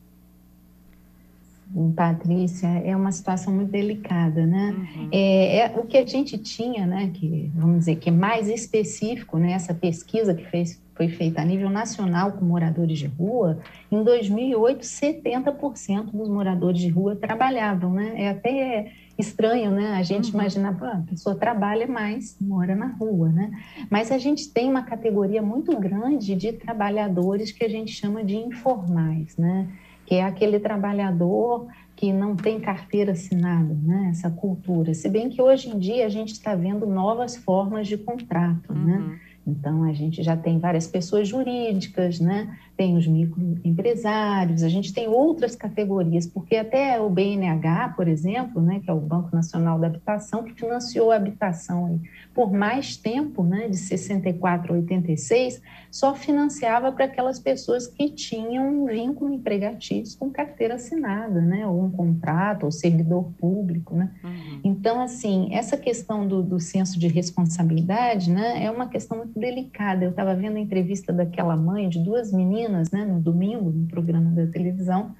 Patrícia, 1.96 2.68
é 2.68 2.94
uma 2.94 3.10
situação 3.10 3.52
muito 3.52 3.70
delicada, 3.70 4.46
né? 4.46 4.74
Uhum. 4.96 5.08
É, 5.10 5.58
é, 5.58 5.74
o 5.76 5.84
que 5.84 5.98
a 5.98 6.06
gente 6.06 6.38
tinha, 6.38 6.86
né, 6.86 7.10
que 7.12 7.50
vamos 7.52 7.80
dizer 7.80 7.96
que 7.96 8.08
é 8.08 8.12
mais 8.12 8.48
específico 8.48 9.38
nessa 9.38 9.72
né, 9.72 9.78
pesquisa 9.80 10.32
que 10.34 10.44
fez, 10.44 10.80
foi 10.94 11.08
feita 11.08 11.42
a 11.42 11.44
nível 11.44 11.68
nacional 11.68 12.32
com 12.32 12.44
moradores 12.44 12.96
de 12.96 13.06
rua, 13.06 13.58
em 13.90 14.04
2008 14.04 14.82
70% 14.82 16.12
dos 16.12 16.28
moradores 16.28 16.80
de 16.80 16.88
rua 16.88 17.16
trabalhavam, 17.16 17.92
né? 17.92 18.12
É 18.16 18.28
até 18.28 18.92
estranho, 19.18 19.72
né? 19.72 19.94
A 19.96 20.02
gente 20.04 20.32
uhum. 20.32 20.40
imaginar, 20.40 20.76
ah, 20.80 20.98
a 20.98 21.10
pessoa 21.10 21.34
trabalha 21.34 21.88
mais, 21.88 22.36
mora 22.40 22.76
na 22.76 22.86
rua, 22.86 23.30
né? 23.30 23.50
Mas 23.90 24.12
a 24.12 24.18
gente 24.18 24.48
tem 24.48 24.68
uma 24.68 24.82
categoria 24.82 25.42
muito 25.42 25.76
grande 25.76 26.36
de 26.36 26.52
trabalhadores 26.52 27.50
que 27.50 27.64
a 27.64 27.68
gente 27.68 27.92
chama 27.92 28.22
de 28.22 28.36
informais, 28.36 29.36
né? 29.36 29.68
Que 30.06 30.14
é 30.14 30.24
aquele 30.24 30.58
trabalhador 30.58 31.66
que 31.96 32.12
não 32.12 32.34
tem 32.34 32.60
carteira 32.60 33.12
assinada, 33.12 33.74
né? 33.82 34.08
essa 34.10 34.30
cultura. 34.30 34.92
Se 34.94 35.08
bem 35.08 35.30
que 35.30 35.40
hoje 35.40 35.68
em 35.70 35.78
dia 35.78 36.06
a 36.06 36.08
gente 36.08 36.32
está 36.32 36.54
vendo 36.54 36.86
novas 36.86 37.36
formas 37.36 37.86
de 37.86 37.96
contrato, 37.96 38.72
né? 38.72 38.96
uhum. 38.98 39.08
né? 39.08 39.20
Então, 39.46 39.84
a 39.84 39.92
gente 39.92 40.22
já 40.22 40.36
tem 40.36 40.58
várias 40.58 40.86
pessoas 40.86 41.28
jurídicas, 41.28 42.18
né? 42.18 42.56
tem 42.76 42.96
os 42.96 43.06
microempresários, 43.06 44.62
a 44.62 44.68
gente 44.68 44.92
tem 44.92 45.06
outras 45.06 45.54
categorias, 45.54 46.26
porque 46.26 46.56
até 46.56 47.00
o 47.00 47.08
BNH, 47.08 47.90
por 47.96 48.08
exemplo, 48.08 48.60
né, 48.60 48.80
que 48.80 48.90
é 48.90 48.92
o 48.92 49.00
Banco 49.00 49.34
Nacional 49.34 49.78
da 49.78 49.86
Habitação, 49.86 50.42
que 50.42 50.52
financiou 50.54 51.12
a 51.12 51.16
habitação 51.16 52.00
por 52.34 52.52
mais 52.52 52.96
tempo, 52.96 53.44
né, 53.44 53.68
de 53.68 53.76
64 53.76 54.72
a 54.72 54.76
86, 54.76 55.62
só 55.88 56.16
financiava 56.16 56.90
para 56.90 57.04
aquelas 57.04 57.38
pessoas 57.38 57.86
que 57.86 58.10
tinham 58.10 58.82
um 58.82 58.86
vínculo 58.86 59.32
empregatício 59.32 60.18
com 60.18 60.30
carteira 60.30 60.74
assinada, 60.74 61.40
né, 61.40 61.64
ou 61.64 61.84
um 61.84 61.90
contrato, 61.90 62.64
ou 62.64 62.72
servidor 62.72 63.30
público, 63.38 63.94
né. 63.94 64.10
Uhum. 64.24 64.60
Então, 64.64 65.00
assim, 65.00 65.54
essa 65.54 65.76
questão 65.76 66.26
do, 66.26 66.42
do 66.42 66.58
senso 66.58 66.98
de 66.98 67.06
responsabilidade, 67.06 68.32
né, 68.32 68.64
é 68.64 68.70
uma 68.70 68.88
questão 68.88 69.18
muito 69.18 69.33
delicada. 69.38 70.04
Eu 70.04 70.10
estava 70.10 70.34
vendo 70.34 70.56
a 70.56 70.60
entrevista 70.60 71.12
daquela 71.12 71.56
mãe 71.56 71.88
de 71.88 72.02
duas 72.02 72.32
meninas, 72.32 72.90
né, 72.90 73.04
no 73.04 73.20
domingo, 73.20 73.70
no 73.70 73.86
programa 73.86 74.30
da 74.30 74.46
televisão, 74.46 75.14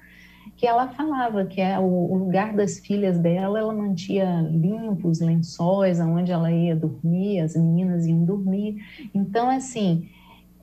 que 0.55 0.65
ela 0.65 0.87
falava 0.89 1.45
que 1.45 1.59
é 1.59 1.77
o, 1.79 2.15
lugar 2.15 2.53
das 2.53 2.79
filhas 2.79 3.17
dela, 3.17 3.59
ela 3.59 3.73
mantinha 3.73 4.41
limpos 4.49 5.19
lençóis 5.19 5.99
aonde 5.99 6.31
ela 6.31 6.51
ia 6.51 6.75
dormir, 6.75 7.41
as 7.41 7.55
meninas 7.55 8.05
iam 8.05 8.23
dormir. 8.23 8.77
Então, 9.13 9.49
assim, 9.49 10.09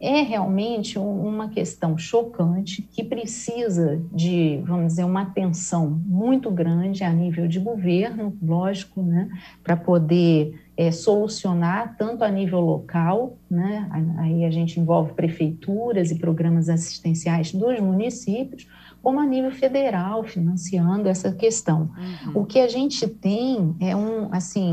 é 0.02 0.20
realmente 0.22 0.98
uma 0.98 1.48
questão 1.48 1.96
chocante 1.96 2.82
que 2.82 3.04
precisa 3.04 4.02
de, 4.12 4.60
vamos 4.66 4.88
dizer, 4.88 5.04
uma 5.04 5.22
atenção 5.22 5.88
muito 6.04 6.50
grande 6.50 7.04
a 7.04 7.12
nível 7.12 7.46
de 7.46 7.60
governo, 7.60 8.36
lógico, 8.42 9.00
né, 9.00 9.28
para 9.62 9.76
poder 9.76 10.60
é, 10.76 10.90
solucionar 10.90 11.96
tanto 11.96 12.24
a 12.24 12.28
nível 12.28 12.58
local, 12.58 13.38
né, 13.48 13.88
aí 14.18 14.44
a 14.44 14.50
gente 14.50 14.80
envolve 14.80 15.12
prefeituras 15.12 16.10
e 16.10 16.18
programas 16.18 16.68
assistenciais 16.68 17.52
dos 17.52 17.78
municípios, 17.78 18.66
como 19.02 19.18
a 19.18 19.26
nível 19.26 19.50
federal, 19.50 20.22
financiando 20.22 21.08
essa 21.08 21.32
questão. 21.32 21.90
Uhum. 22.26 22.42
O 22.42 22.46
que 22.46 22.60
a 22.60 22.68
gente 22.68 23.06
tem 23.08 23.74
é 23.80 23.96
um, 23.96 24.32
assim, 24.32 24.72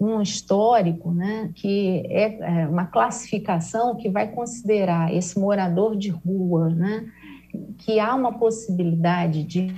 um 0.00 0.20
histórico, 0.22 1.12
né, 1.12 1.50
que 1.54 2.02
é, 2.08 2.62
é 2.62 2.68
uma 2.68 2.86
classificação 2.86 3.94
que 3.94 4.08
vai 4.08 4.28
considerar 4.28 5.12
esse 5.14 5.38
morador 5.38 5.94
de 5.94 6.08
rua, 6.08 6.70
né, 6.70 7.06
que 7.78 8.00
há 8.00 8.14
uma 8.14 8.32
possibilidade 8.32 9.42
de 9.42 9.74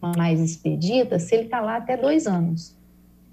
mais 0.00 0.40
expedita 0.40 1.18
se 1.18 1.34
ele 1.34 1.44
está 1.44 1.60
lá 1.60 1.76
até 1.76 1.96
dois 1.96 2.26
anos. 2.26 2.76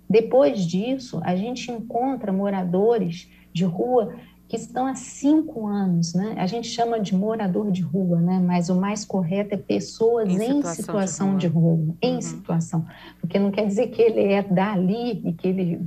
Depois 0.09 0.65
disso, 0.65 1.19
a 1.23 1.35
gente 1.35 1.71
encontra 1.71 2.31
moradores 2.31 3.29
de 3.53 3.65
rua 3.65 4.15
que 4.49 4.55
estão 4.55 4.87
há 4.87 4.95
cinco 4.95 5.67
anos, 5.67 6.15
né? 6.15 6.33
A 6.39 6.47
gente 6.47 6.67
chama 6.67 6.99
de 6.99 7.15
morador 7.15 7.71
de 7.71 7.83
rua, 7.83 8.19
né? 8.19 8.39
Mas 8.39 8.67
o 8.67 8.75
mais 8.75 9.05
correto 9.05 9.53
é 9.53 9.57
pessoas 9.57 10.27
em, 10.27 10.33
em 10.33 10.39
situação, 10.39 10.73
situação, 10.73 11.37
de 11.37 11.45
rua, 11.45 11.77
de 11.77 11.83
rua 11.85 11.97
em 12.01 12.15
uhum. 12.15 12.21
situação, 12.21 12.85
porque 13.21 13.37
não 13.37 13.51
quer 13.51 13.67
dizer 13.67 13.89
que 13.89 14.01
ele 14.01 14.33
é 14.33 14.41
dali 14.41 15.21
e 15.23 15.33
que 15.33 15.47
ele 15.47 15.79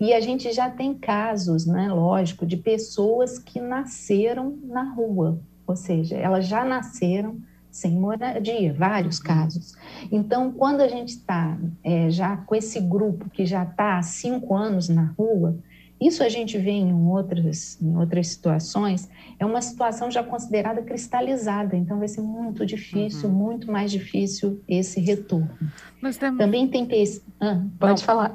e 0.00 0.14
a 0.14 0.20
gente 0.20 0.50
já 0.52 0.70
tem 0.70 0.94
casos, 0.94 1.66
né? 1.66 1.92
Lógico, 1.92 2.46
de 2.46 2.56
pessoas 2.56 3.38
que 3.38 3.60
nasceram 3.60 4.58
na 4.64 4.84
rua, 4.94 5.38
ou 5.66 5.76
seja, 5.76 6.16
elas 6.16 6.46
já 6.46 6.64
nasceram 6.64 7.36
sem 7.70 7.92
moradia, 7.92 8.72
vários 8.72 9.18
uhum. 9.18 9.24
casos. 9.24 9.74
Então, 10.10 10.50
quando 10.50 10.80
a 10.80 10.88
gente 10.88 11.10
está 11.10 11.58
é, 11.84 12.10
já 12.10 12.38
com 12.38 12.54
esse 12.54 12.80
grupo 12.80 13.28
que 13.28 13.44
já 13.44 13.64
está 13.64 13.98
há 13.98 14.02
cinco 14.02 14.54
anos 14.54 14.88
na 14.88 15.12
rua 15.18 15.58
isso 16.06 16.22
a 16.22 16.28
gente 16.28 16.58
vê 16.58 16.70
em 16.70 16.92
outras, 16.92 17.80
em 17.80 17.96
outras 17.96 18.28
situações, 18.28 19.08
é 19.38 19.44
uma 19.44 19.60
situação 19.60 20.10
já 20.10 20.22
considerada 20.22 20.82
cristalizada, 20.82 21.76
então 21.76 21.98
vai 21.98 22.08
ser 22.08 22.20
muito 22.22 22.64
difícil, 22.64 23.28
uhum. 23.28 23.34
muito 23.34 23.70
mais 23.70 23.90
difícil 23.90 24.62
esse 24.68 25.00
retorno. 25.00 25.50
Temos... 26.00 26.16
Também 26.38 26.68
tem 26.68 26.86
pesquisa. 26.86 27.22
Ah, 27.40 27.60
pode 27.78 28.00
não, 28.00 28.06
falar. 28.06 28.32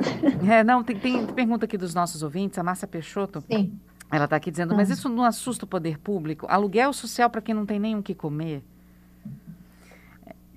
É, 0.49 0.63
não, 0.63 0.83
tem, 0.83 0.97
tem 0.97 1.25
pergunta 1.27 1.65
aqui 1.65 1.77
dos 1.77 1.93
nossos 1.93 2.23
ouvintes, 2.23 2.57
a 2.59 2.63
Márcia 2.63 2.87
Peixoto. 2.87 3.43
Sim. 3.51 3.73
Ela 4.11 4.25
está 4.25 4.35
aqui 4.35 4.49
dizendo, 4.49 4.73
ah. 4.73 4.77
mas 4.77 4.89
isso 4.89 5.09
não 5.09 5.23
assusta 5.23 5.65
o 5.65 5.67
poder 5.67 5.97
público? 5.99 6.45
Aluguel 6.49 6.93
social 6.93 7.29
para 7.29 7.41
quem 7.41 7.53
não 7.53 7.65
tem 7.65 7.79
nem 7.79 7.97
o 7.97 8.03
que 8.03 8.15
comer? 8.15 8.63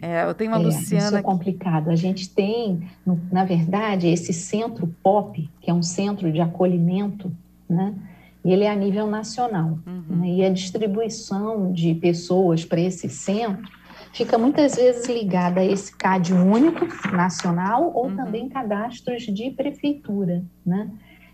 É, 0.02 0.24
eu 0.24 0.34
tenho 0.34 0.50
uma 0.50 0.60
é, 0.60 0.62
Luciana. 0.64 1.06
Isso 1.06 1.16
é 1.16 1.22
complicado. 1.22 1.90
A 1.90 1.96
gente 1.96 2.28
tem, 2.28 2.88
na 3.30 3.44
verdade, 3.44 4.08
esse 4.08 4.32
centro 4.32 4.86
POP, 5.02 5.48
que 5.60 5.70
é 5.70 5.74
um 5.74 5.82
centro 5.82 6.32
de 6.32 6.40
acolhimento, 6.40 7.30
né? 7.68 7.94
E 8.42 8.52
ele 8.52 8.64
é 8.64 8.70
a 8.70 8.76
nível 8.76 9.06
nacional. 9.06 9.78
Uhum. 9.86 10.16
Né? 10.16 10.28
E 10.30 10.44
a 10.44 10.50
distribuição 10.50 11.72
de 11.72 11.94
pessoas 11.94 12.64
para 12.64 12.80
esse 12.80 13.08
centro 13.08 13.68
fica 14.12 14.38
muitas 14.38 14.76
vezes 14.76 15.06
ligada 15.06 15.60
a 15.60 15.64
esse 15.64 15.94
CAD 15.94 16.32
único 16.32 16.86
nacional 17.12 17.92
ou 17.94 18.06
uhum. 18.06 18.16
também 18.16 18.48
cadastros 18.48 19.24
de 19.24 19.50
prefeitura, 19.50 20.42
né? 20.64 20.90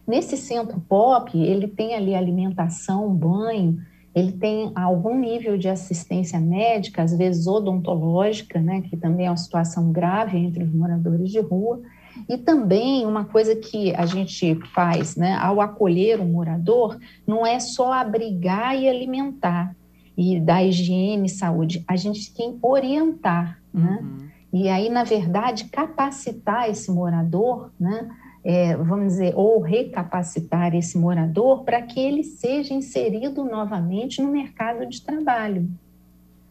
Nesse 0.07 0.37
centro 0.37 0.81
POP, 0.89 1.37
ele 1.37 1.67
tem 1.67 1.95
ali 1.95 2.15
alimentação, 2.15 3.13
banho, 3.13 3.81
ele 4.17 4.33
tem 4.33 4.73
algum 4.75 5.15
nível 5.19 5.59
de 5.59 5.69
assistência 5.69 6.41
médica, 6.41 7.03
às 7.03 7.15
vezes 7.15 7.47
odontológica, 7.47 8.59
né, 8.59 8.81
que 8.81 8.97
também 8.97 9.27
é 9.27 9.31
uma 9.31 9.37
situação 9.37 9.93
grave 9.93 10.39
entre 10.39 10.65
os 10.65 10.73
moradores 10.73 11.31
de 11.31 11.39
rua, 11.39 11.83
e 12.27 12.39
também 12.39 13.05
uma 13.05 13.27
coisa 13.27 13.55
que 13.55 13.95
a 13.95 14.07
gente 14.07 14.55
faz, 14.73 15.17
né, 15.17 15.35
ao 15.35 15.61
acolher 15.61 16.19
o 16.19 16.25
morador, 16.25 16.99
não 17.27 17.47
é 17.47 17.61
só 17.61 17.93
abrigar 17.93 18.75
e 18.75 18.89
alimentar 18.89 19.77
e 20.17 20.41
dar 20.41 20.65
higiene 20.65 21.27
e 21.27 21.29
saúde, 21.29 21.85
a 21.87 21.95
gente 21.95 22.33
tem 22.33 22.53
que 22.53 22.59
orientar, 22.63 23.61
né? 23.73 23.99
Uhum. 24.01 24.27
E 24.51 24.67
aí, 24.71 24.89
na 24.89 25.05
verdade, 25.05 25.67
capacitar 25.67 26.71
esse 26.71 26.91
morador, 26.91 27.71
né, 27.79 28.09
é, 28.49 28.77
vamos 28.77 29.15
dizer, 29.15 29.33
ou 29.35 29.61
recapacitar 29.61 30.73
esse 30.73 30.97
morador 30.97 31.65
para 31.65 31.83
que 31.83 31.99
ele 31.99 32.23
seja 32.23 32.73
inserido 32.73 33.43
novamente 33.43 34.23
no 34.23 34.31
mercado 34.31 34.87
de 34.87 35.03
trabalho. 35.03 35.69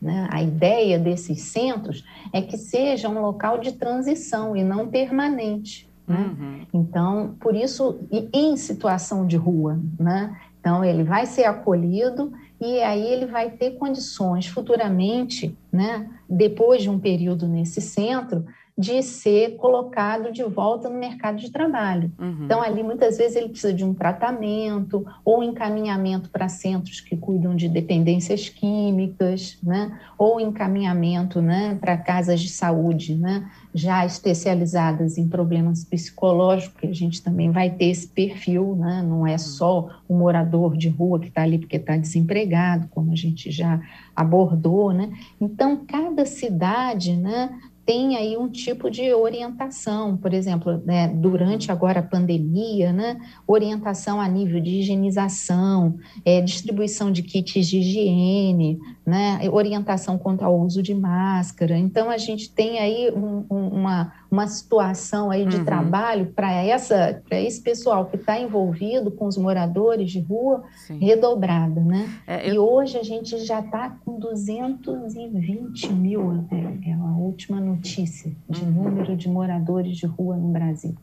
Né? 0.02 0.28
A 0.30 0.44
ideia 0.44 1.00
desses 1.00 1.44
centros 1.44 2.04
é 2.34 2.42
que 2.42 2.58
seja 2.58 3.08
um 3.08 3.22
local 3.22 3.60
de 3.60 3.72
transição 3.72 4.58
e 4.58 4.62
não 4.62 4.90
permanente. 4.90 5.90
Né? 6.06 6.18
Uhum. 6.18 6.66
Então, 6.74 7.36
por 7.40 7.56
isso, 7.56 7.98
em 8.12 8.58
situação 8.58 9.26
de 9.26 9.38
rua, 9.38 9.80
né? 9.98 10.36
Então, 10.60 10.84
ele 10.84 11.04
vai 11.04 11.26
ser 11.26 11.46
acolhido 11.46 12.34
e 12.60 12.82
aí 12.82 13.06
ele 13.06 13.26
vai 13.26 13.52
ter 13.52 13.72
condições 13.78 14.48
futuramente, 14.48 15.56
né, 15.72 16.10
depois 16.28 16.82
de 16.82 16.90
um 16.90 16.98
período 16.98 17.48
nesse 17.48 17.80
centro, 17.80 18.46
de 18.78 19.02
ser 19.02 19.56
colocado 19.56 20.34
de 20.34 20.44
volta 20.44 20.90
no 20.90 21.00
mercado 21.00 21.38
de 21.38 21.50
trabalho. 21.50 22.12
Uhum. 22.20 22.44
Então, 22.44 22.62
ali, 22.62 22.84
muitas 22.84 23.18
vezes, 23.18 23.38
ele 23.38 23.48
precisa 23.48 23.74
de 23.74 23.86
um 23.86 23.94
tratamento 23.94 25.06
ou 25.24 25.42
encaminhamento 25.42 26.30
para 26.30 26.50
centros 26.50 27.00
que 27.00 27.16
cuidam 27.16 27.56
de 27.56 27.70
dependências 27.70 28.50
químicas, 28.50 29.58
né? 29.64 29.98
ou 30.18 30.42
encaminhamento 30.42 31.42
né, 31.42 31.78
para 31.80 31.96
casas 31.96 32.42
de 32.42 32.50
saúde 32.50 33.16
né? 33.16 33.50
já 33.74 34.06
especializadas 34.06 35.18
em 35.18 35.30
problemas 35.30 35.86
psicológicos, 35.86 36.78
que 36.78 36.88
a 36.88 36.94
gente 36.94 37.24
também 37.24 37.52
vai 37.52 37.70
ter 37.70 37.86
esse 37.86 38.08
perfil, 38.08 38.76
né? 38.76 39.02
não 39.08 39.26
é 39.26 39.34
uhum. 39.34 39.38
só 39.38 39.90
o 40.06 40.14
morador 40.18 40.76
de 40.76 40.90
rua 40.90 41.18
que 41.18 41.30
está 41.30 41.44
ali 41.44 41.60
porque 41.60 41.78
está 41.78 41.96
desempregado, 41.96 42.90
como 42.90 43.14
a 43.14 43.16
gente 43.16 43.50
já 43.52 43.80
abordou. 44.14 44.92
Né? 44.92 45.14
Então, 45.40 45.86
cada 45.86 46.26
cidade 46.26 47.16
né, 47.16 47.58
tem 47.86 48.18
aí 48.18 48.36
um 48.36 48.50
tipo 48.50 48.90
de 48.90 49.14
orientação, 49.14 50.18
por 50.18 50.34
exemplo, 50.34 50.82
né, 50.84 51.08
durante 51.08 51.72
agora 51.72 52.00
a 52.00 52.04
pandemia, 52.04 52.92
né, 52.92 53.18
orientação 53.46 54.20
a 54.20 54.28
nível 54.28 54.60
de 54.60 54.80
higienização, 54.80 55.96
é, 56.26 56.42
distribuição 56.42 57.12
de 57.12 57.22
kits 57.22 57.68
de 57.68 57.78
higiene, 57.78 58.80
né, 59.06 59.40
orientação 59.52 60.18
quanto 60.18 60.44
ao 60.44 60.60
uso 60.60 60.82
de 60.82 60.96
máscara. 60.96 61.78
Então, 61.78 62.10
a 62.10 62.18
gente 62.18 62.52
tem 62.52 62.80
aí 62.80 63.12
um, 63.12 63.46
um, 63.50 63.68
uma, 63.68 64.12
uma 64.30 64.48
situação 64.48 65.30
aí 65.32 65.46
de 65.46 65.58
uhum. 65.58 65.66
trabalho 65.66 66.28
para 66.28 66.52
essa 66.52 67.22
para 67.28 67.40
esse 67.40 67.62
pessoal 67.62 68.06
que 68.06 68.16
está 68.16 68.40
envolvido 68.40 69.12
com 69.12 69.26
os 69.26 69.38
moradores 69.38 70.12
de 70.12 70.20
rua 70.20 70.64
Sim. 70.88 70.98
redobrada, 70.98 71.82
né? 71.82 72.10
É, 72.28 72.50
eu... 72.50 72.54
E 72.54 72.60
hoje 72.60 72.98
a 72.98 73.04
gente 73.04 73.38
já 73.46 73.60
está 73.60 73.98
com 74.04 74.20
220 74.20 75.94
mil, 75.94 76.46
é, 76.52 76.90
é 76.90 76.94
a 76.94 77.18
última 77.18 77.60
notícia 77.60 78.32
de 78.50 78.64
uhum. 78.64 78.72
número 78.72 79.16
de 79.16 79.30
moradores 79.30 79.98
de 79.98 80.06
rua 80.06 80.36
no 80.36 80.50
Brasil. 80.50 80.96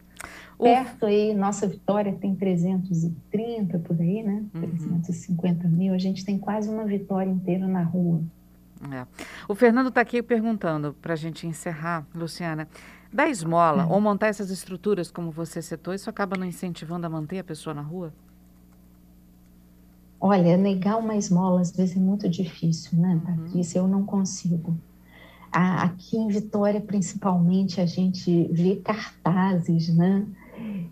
Perto 0.62 1.06
aí, 1.06 1.34
nossa 1.34 1.66
Vitória 1.66 2.12
tem 2.12 2.36
330 2.36 3.80
por 3.80 4.00
aí, 4.00 4.22
né? 4.22 4.44
Uhum. 4.54 4.60
350 4.60 5.66
mil. 5.66 5.92
A 5.92 5.98
gente 5.98 6.24
tem 6.24 6.38
quase 6.38 6.68
uma 6.68 6.84
Vitória 6.84 7.30
inteira 7.30 7.66
na 7.66 7.82
rua. 7.82 8.22
É. 8.90 9.06
O 9.48 9.54
Fernando 9.54 9.88
está 9.88 10.00
aqui 10.00 10.22
perguntando, 10.22 10.94
para 11.00 11.14
a 11.14 11.16
gente 11.16 11.46
encerrar, 11.46 12.06
Luciana, 12.14 12.68
da 13.12 13.28
esmola 13.28 13.84
uhum. 13.84 13.92
ou 13.92 14.00
montar 14.00 14.28
essas 14.28 14.50
estruturas, 14.50 15.10
como 15.10 15.30
você 15.30 15.60
citou, 15.60 15.92
isso 15.92 16.08
acaba 16.08 16.36
não 16.36 16.46
incentivando 16.46 17.06
a 17.06 17.10
manter 17.10 17.38
a 17.38 17.44
pessoa 17.44 17.74
na 17.74 17.82
rua? 17.82 18.12
Olha, 20.20 20.56
negar 20.56 20.98
uma 20.98 21.16
esmola 21.16 21.60
às 21.60 21.72
vezes 21.72 21.96
é 21.96 22.00
muito 22.00 22.28
difícil, 22.28 22.98
né, 22.98 23.20
Patrícia? 23.24 23.82
Uhum. 23.82 23.88
Eu 23.88 23.92
não 23.92 24.06
consigo. 24.06 24.76
Aqui 25.50 26.16
em 26.16 26.28
Vitória, 26.28 26.80
principalmente, 26.80 27.80
a 27.80 27.84
gente 27.84 28.48
vê 28.50 28.76
cartazes, 28.76 29.94
né? 29.94 30.24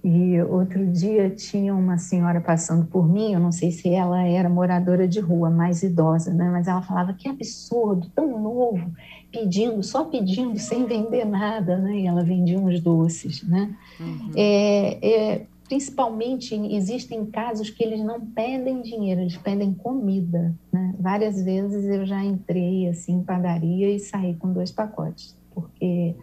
E 0.02 0.40
outro 0.42 0.86
dia 0.86 1.28
tinha 1.28 1.74
uma 1.74 1.98
senhora 1.98 2.40
passando 2.40 2.86
por 2.86 3.06
mim, 3.06 3.34
eu 3.34 3.40
não 3.40 3.52
sei 3.52 3.70
se 3.70 3.92
ela 3.92 4.22
era 4.22 4.48
moradora 4.48 5.06
de 5.06 5.20
rua, 5.20 5.50
mais 5.50 5.82
idosa, 5.82 6.32
né? 6.32 6.48
mas 6.50 6.66
ela 6.66 6.80
falava 6.80 7.12
que 7.12 7.28
absurdo, 7.28 8.10
tão 8.14 8.40
novo, 8.40 8.90
pedindo, 9.30 9.82
só 9.82 10.04
pedindo, 10.04 10.58
sem 10.58 10.86
vender 10.86 11.26
nada, 11.26 11.76
né? 11.76 12.00
E 12.00 12.06
ela 12.06 12.24
vendia 12.24 12.58
uns 12.58 12.80
doces, 12.80 13.46
né? 13.46 13.76
Uhum. 14.00 14.30
É, 14.34 14.98
é, 15.06 15.46
principalmente 15.68 16.54
existem 16.74 17.26
casos 17.26 17.70
que 17.70 17.84
eles 17.84 18.02
não 18.02 18.20
pedem 18.20 18.82
dinheiro, 18.82 19.20
eles 19.20 19.36
pedem 19.36 19.72
comida, 19.72 20.52
né? 20.72 20.94
Várias 20.98 21.42
vezes 21.42 21.84
eu 21.84 22.04
já 22.06 22.24
entrei 22.24 22.88
assim 22.88 23.18
em 23.18 23.22
padaria 23.22 23.90
e 23.90 24.00
saí 24.00 24.34
com 24.34 24.52
dois 24.52 24.72
pacotes, 24.72 25.36
porque 25.54 26.16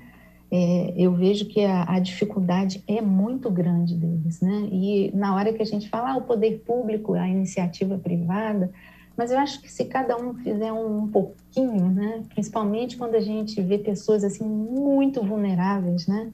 é, 0.50 0.94
eu 0.96 1.14
vejo 1.14 1.46
que 1.46 1.64
a, 1.66 1.84
a, 1.84 2.00
dificuldade 2.00 2.82
é 2.88 3.02
muito 3.02 3.50
grande 3.52 3.96
deles, 3.96 4.40
né? 4.40 4.70
E 4.72 5.12
na 5.14 5.36
hora 5.36 5.52
que 5.52 5.62
a 5.62 5.66
gente 5.66 5.90
fala 5.90 6.12
ah, 6.12 6.18
o 6.18 6.22
poder 6.22 6.62
público, 6.66 7.16
a 7.16 7.28
iniciativa 7.28 7.98
privada, 7.98 8.72
mas 9.18 9.32
eu 9.32 9.40
acho 9.40 9.62
que 9.62 9.70
se 9.70 9.84
cada 9.86 10.16
um 10.16 10.36
fizer 10.36 10.72
um, 10.72 11.04
um 11.04 11.08
pouquinho, 11.08 11.90
né? 11.90 12.24
Principalmente 12.30 12.96
quando 12.96 13.16
a 13.16 13.20
gente 13.20 13.62
vê 13.62 13.78
pessoas 13.78 14.24
assim 14.24 14.46
muito 14.46 15.22
vulneráveis, 15.22 16.08
né? 16.08 16.32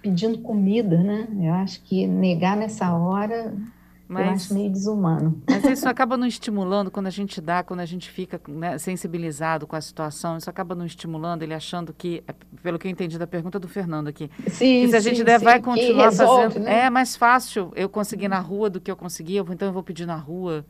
Pedindo 0.00 0.38
comida, 0.38 1.02
né? 1.02 1.28
Eu 1.42 1.52
acho 1.52 1.82
que 1.82 2.06
negar 2.06 2.56
nessa 2.56 2.96
hora 2.96 3.52
mas, 4.14 4.26
eu 4.26 4.32
acho 4.32 4.54
meio 4.54 4.70
desumano. 4.70 5.42
Mas 5.48 5.64
isso 5.64 5.88
acaba 5.88 6.16
não 6.16 6.26
estimulando 6.26 6.90
quando 6.90 7.06
a 7.06 7.10
gente 7.10 7.40
dá, 7.40 7.62
quando 7.62 7.80
a 7.80 7.86
gente 7.86 8.10
fica 8.10 8.40
né, 8.48 8.78
sensibilizado 8.78 9.66
com 9.66 9.76
a 9.76 9.80
situação, 9.80 10.36
isso 10.36 10.48
acaba 10.48 10.74
não 10.74 10.86
estimulando 10.86 11.42
ele 11.42 11.54
achando 11.54 11.92
que, 11.92 12.22
é, 12.26 12.34
pelo 12.62 12.78
que 12.78 12.86
eu 12.86 12.90
entendi 12.90 13.18
da 13.18 13.26
pergunta 13.26 13.58
do 13.58 13.68
Fernando 13.68 14.08
aqui, 14.08 14.30
sim, 14.48 14.82
que 14.82 14.88
se 14.88 14.96
a 14.96 15.00
gente 15.00 15.18
sim, 15.18 15.24
der, 15.24 15.38
sim, 15.38 15.44
vai 15.44 15.60
continuar 15.60 16.04
resolve, 16.04 16.42
fazendo. 16.44 16.64
Né? 16.64 16.84
É 16.84 16.90
mais 16.90 17.16
fácil 17.16 17.72
eu 17.74 17.88
conseguir 17.88 18.28
na 18.28 18.40
rua 18.40 18.70
do 18.70 18.80
que 18.80 18.90
eu 18.90 18.96
conseguir, 18.96 19.38
então 19.38 19.68
eu 19.68 19.72
vou 19.72 19.82
pedir 19.82 20.06
na 20.06 20.16
rua. 20.16 20.64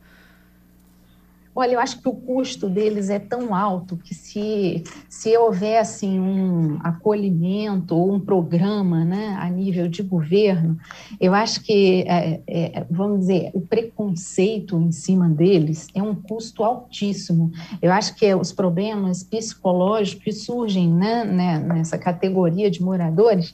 Olha, 1.57 1.75
eu 1.75 1.79
acho 1.79 2.01
que 2.01 2.09
o 2.09 2.13
custo 2.13 2.67
deles 2.67 3.09
é 3.09 3.17
tão 3.17 3.55
alto 3.55 3.95
que 3.95 4.13
se, 4.13 4.83
se 5.07 5.37
houver 5.37 5.79
assim, 5.79 6.19
um 6.19 6.77
acolhimento 6.83 7.95
ou 7.95 8.13
um 8.13 8.19
programa 8.19 9.05
né, 9.05 9.37
a 9.39 9.49
nível 9.49 9.87
de 9.87 10.03
governo, 10.03 10.77
eu 11.17 11.33
acho 11.33 11.61
que, 11.61 12.03
é, 12.07 12.41
é, 12.45 12.85
vamos 12.91 13.21
dizer, 13.21 13.51
o 13.53 13.61
preconceito 13.61 14.77
em 14.77 14.91
cima 14.91 15.29
deles 15.29 15.87
é 15.95 16.03
um 16.03 16.13
custo 16.13 16.61
altíssimo. 16.61 17.49
Eu 17.81 17.93
acho 17.93 18.15
que 18.15 18.35
os 18.35 18.51
problemas 18.51 19.23
psicológicos 19.23 20.25
que 20.25 20.31
surgem 20.33 20.91
né, 20.91 21.23
né, 21.23 21.59
nessa 21.59 21.97
categoria 21.97 22.69
de 22.69 22.83
moradores 22.83 23.53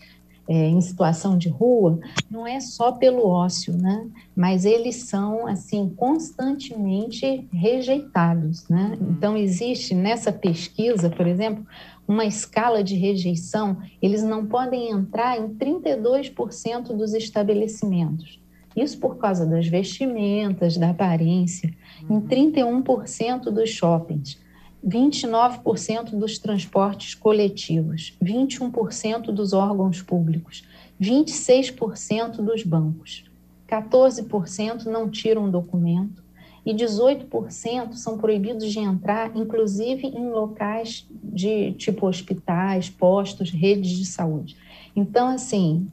é, 0.52 0.68
em 0.68 0.82
situação 0.82 1.38
de 1.38 1.48
rua, 1.48 1.98
não 2.30 2.46
é 2.46 2.60
só 2.60 2.92
pelo 2.92 3.26
ócio, 3.26 3.74
né? 3.74 4.06
Mas 4.36 4.66
eles 4.66 5.08
são, 5.08 5.48
assim, 5.48 5.88
constantemente 5.96 7.48
rejeitados, 7.54 8.68
né? 8.68 8.98
Uhum. 9.00 9.12
Então, 9.12 9.38
existe 9.38 9.96
nessa 9.96 10.30
pesquisa, 10.30 11.10
por 11.10 11.26
exemplo, 11.26 11.66
uma 12.06 12.26
escala 12.26 12.84
de 12.84 12.96
rejeição, 12.96 13.78
eles 14.02 14.24
não 14.24 14.46
podem 14.46 14.92
entrar 14.92 15.40
em 15.40 15.48
32% 15.48 16.88
dos 16.98 17.14
estabelecimentos. 17.14 18.38
Isso 18.76 19.00
por 19.00 19.16
causa 19.16 19.46
das 19.46 19.68
vestimentas, 19.68 20.76
da 20.76 20.90
aparência, 20.90 21.74
uhum. 22.10 22.18
em 22.18 22.22
31% 22.22 23.44
dos 23.44 23.70
shoppings. 23.70 24.38
29% 24.86 26.12
dos 26.18 26.40
transportes 26.40 27.14
coletivos, 27.14 28.16
21% 28.22 29.32
dos 29.32 29.54
órgãos 29.54 30.02
públicos, 30.02 30.64
26% 31.00 32.38
dos 32.38 32.64
bancos, 32.64 33.24
14% 33.68 34.86
não 34.86 35.10
tiram 35.10 35.50
documento 35.50 36.22
e 36.66 36.74
18% 36.74 37.94
são 37.94 38.18
proibidos 38.18 38.72
de 38.72 38.80
entrar, 38.80 39.36
inclusive 39.36 40.08
em 40.08 40.30
locais 40.30 41.08
de 41.24 41.72
tipo 41.74 42.08
hospitais, 42.08 42.90
postos, 42.90 43.50
redes 43.50 43.92
de 43.92 44.06
saúde. 44.06 44.56
Então, 44.96 45.30
assim, 45.30 45.88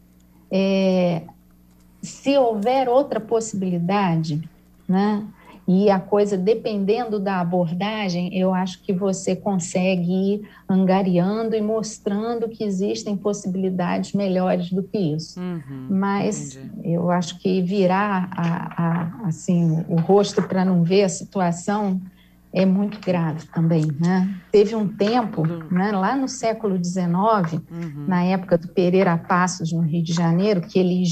é, 0.50 1.22
se 2.02 2.36
houver 2.36 2.88
outra 2.88 3.20
possibilidade, 3.20 4.42
né, 4.86 5.26
e 5.68 5.90
a 5.90 6.00
coisa, 6.00 6.38
dependendo 6.38 7.20
da 7.20 7.40
abordagem, 7.40 8.34
eu 8.34 8.54
acho 8.54 8.82
que 8.82 8.90
você 8.90 9.36
consegue 9.36 10.10
ir 10.10 10.48
angariando 10.66 11.54
e 11.54 11.60
mostrando 11.60 12.48
que 12.48 12.64
existem 12.64 13.14
possibilidades 13.14 14.14
melhores 14.14 14.72
do 14.72 14.82
que 14.82 14.96
isso. 14.96 15.38
Uhum, 15.38 15.86
Mas 15.90 16.56
entendi. 16.56 16.94
eu 16.94 17.10
acho 17.10 17.38
que 17.38 17.60
virar 17.60 18.30
a, 18.34 18.82
a, 18.82 19.28
assim, 19.28 19.84
o 19.86 19.96
rosto 19.96 20.42
para 20.42 20.64
não 20.64 20.82
ver 20.82 21.04
a 21.04 21.08
situação 21.10 22.00
é 22.52 22.64
muito 22.64 22.98
grave 23.00 23.46
também, 23.48 23.86
né? 24.00 24.34
Teve 24.50 24.74
um 24.74 24.88
tempo, 24.88 25.42
uhum. 25.42 25.68
né, 25.70 25.92
lá 25.92 26.16
no 26.16 26.26
século 26.26 26.82
XIX, 26.82 27.06
uhum. 27.70 28.06
na 28.06 28.24
época 28.24 28.56
do 28.56 28.68
Pereira 28.68 29.16
Passos, 29.18 29.72
no 29.72 29.82
Rio 29.82 30.02
de 30.02 30.12
Janeiro, 30.12 30.62
que 30.62 30.78
ele 30.78 31.02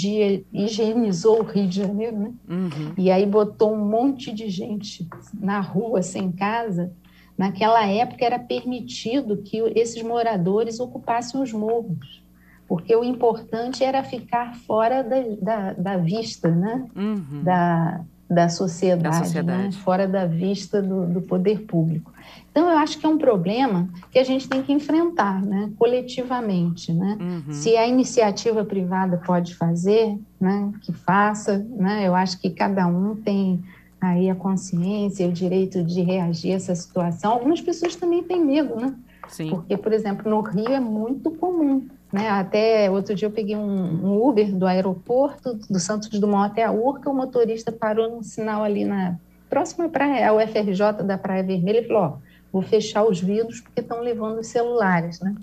higienizou 0.53 1.41
o 1.41 1.45
Rio 1.45 1.67
de 1.67 1.77
Janeiro, 1.77 2.19
né? 2.19 2.33
Uhum. 2.49 2.93
E 2.97 3.11
aí 3.11 3.27
botou 3.27 3.75
um 3.75 3.85
monte 3.85 4.33
de 4.33 4.49
gente 4.49 5.07
na 5.35 5.61
rua, 5.61 6.03
sem 6.03 6.33
casa. 6.33 6.93
Naquela 7.37 7.87
época 7.87 8.25
era 8.25 8.39
permitido 8.39 9.37
que 9.39 9.59
esses 9.75 10.03
moradores 10.03 10.81
ocupassem 10.81 11.41
os 11.41 11.53
morros, 11.53 12.25
porque 12.67 12.97
o 12.97 13.05
importante 13.05 13.85
era 13.85 14.03
ficar 14.03 14.57
fora 14.67 15.03
da, 15.03 15.17
da, 15.41 15.73
da 15.75 15.97
vista, 15.99 16.49
né? 16.49 16.87
Uhum. 16.97 17.43
Da, 17.45 18.01
da 18.29 18.49
sociedade, 18.49 19.19
da 19.19 19.25
sociedade. 19.25 19.63
Né? 19.63 19.73
fora 19.73 20.07
da 20.09 20.27
vista 20.27 20.83
do, 20.83 21.07
do, 21.07 21.23
poder 21.23 21.61
público. 21.61 22.13
Então, 22.51 22.69
eu 22.69 22.79
acho 22.79 22.99
que 22.99 23.07
é 23.07 23.09
um 23.09 23.19
problema 23.19 23.89
que 24.11 24.19
a 24.19 24.25
gente 24.25 24.49
tem 24.49 24.63
que 24.63 24.73
enfrentar 24.73 25.41
né? 25.43 25.71
coletivamente. 25.79 26.93
Né? 26.93 27.19
Uhum. 27.21 27.53
Se 27.53 27.77
a 27.77 27.87
iniciativa 27.87 28.65
privada 28.65 29.19
pode 29.25 29.55
fazer, 29.55 30.19
né? 30.41 30.73
que 30.83 30.93
faça. 30.93 31.59
Né? 31.59 32.07
Eu 32.07 32.15
acho 32.15 32.41
que 32.41 32.51
cada 32.51 32.87
um 32.87 33.15
tem 33.15 33.63
aí 34.01 34.29
a 34.29 34.35
consciência, 34.35 35.29
o 35.29 35.33
direito 35.33 35.85
de 35.85 36.03
reagir 36.03 36.53
a 36.53 36.57
essa 36.57 36.75
situação. 36.75 37.33
Algumas 37.33 37.61
pessoas 37.61 37.95
também 37.95 38.23
têm 38.23 38.45
medo, 38.45 38.77
né? 38.77 38.95
Sim. 39.29 39.51
Porque, 39.51 39.77
por 39.77 39.93
exemplo, 39.93 40.31
no 40.31 40.41
Rio 40.41 40.69
é 40.69 40.81
muito 40.81 41.31
comum 41.33 41.87
Né? 42.13 42.29
Até 42.29 42.91
outro 42.91 43.15
dia 43.15 43.27
eu 43.27 43.33
peguei 43.33 43.57
um, 43.57 44.07
um, 44.07 44.29
Uber 44.29 44.55
do 44.55 44.67
aeroporto 44.67 45.55
do 45.69 45.81
Santos 45.81 46.09
Dumont 46.09 46.53
até 46.53 46.65
a 46.65 46.71
Urca, 46.71 47.11
o 47.11 47.15
motorista 47.15 47.73
parou 47.73 48.09
num 48.09 48.23
sinal 48.23 48.63
ali 48.63 48.85
na 48.85 49.19
próxima 49.51 49.89
praia, 49.89 50.29
a 50.29 50.33
UFRJ 50.33 51.05
da 51.05 51.19
Praia 51.19 51.43
Vermelha, 51.43 51.81
e 51.81 51.87
falou: 51.87 52.03
ó, 52.03 52.17
vou 52.53 52.63
fechar 52.63 53.05
os 53.05 53.21
vidros 53.21 53.61
porque 53.61 53.81
estão 53.81 54.01
levando 54.01 54.39
os 54.39 54.47
celulares, 54.47 55.21
né? 55.21 55.35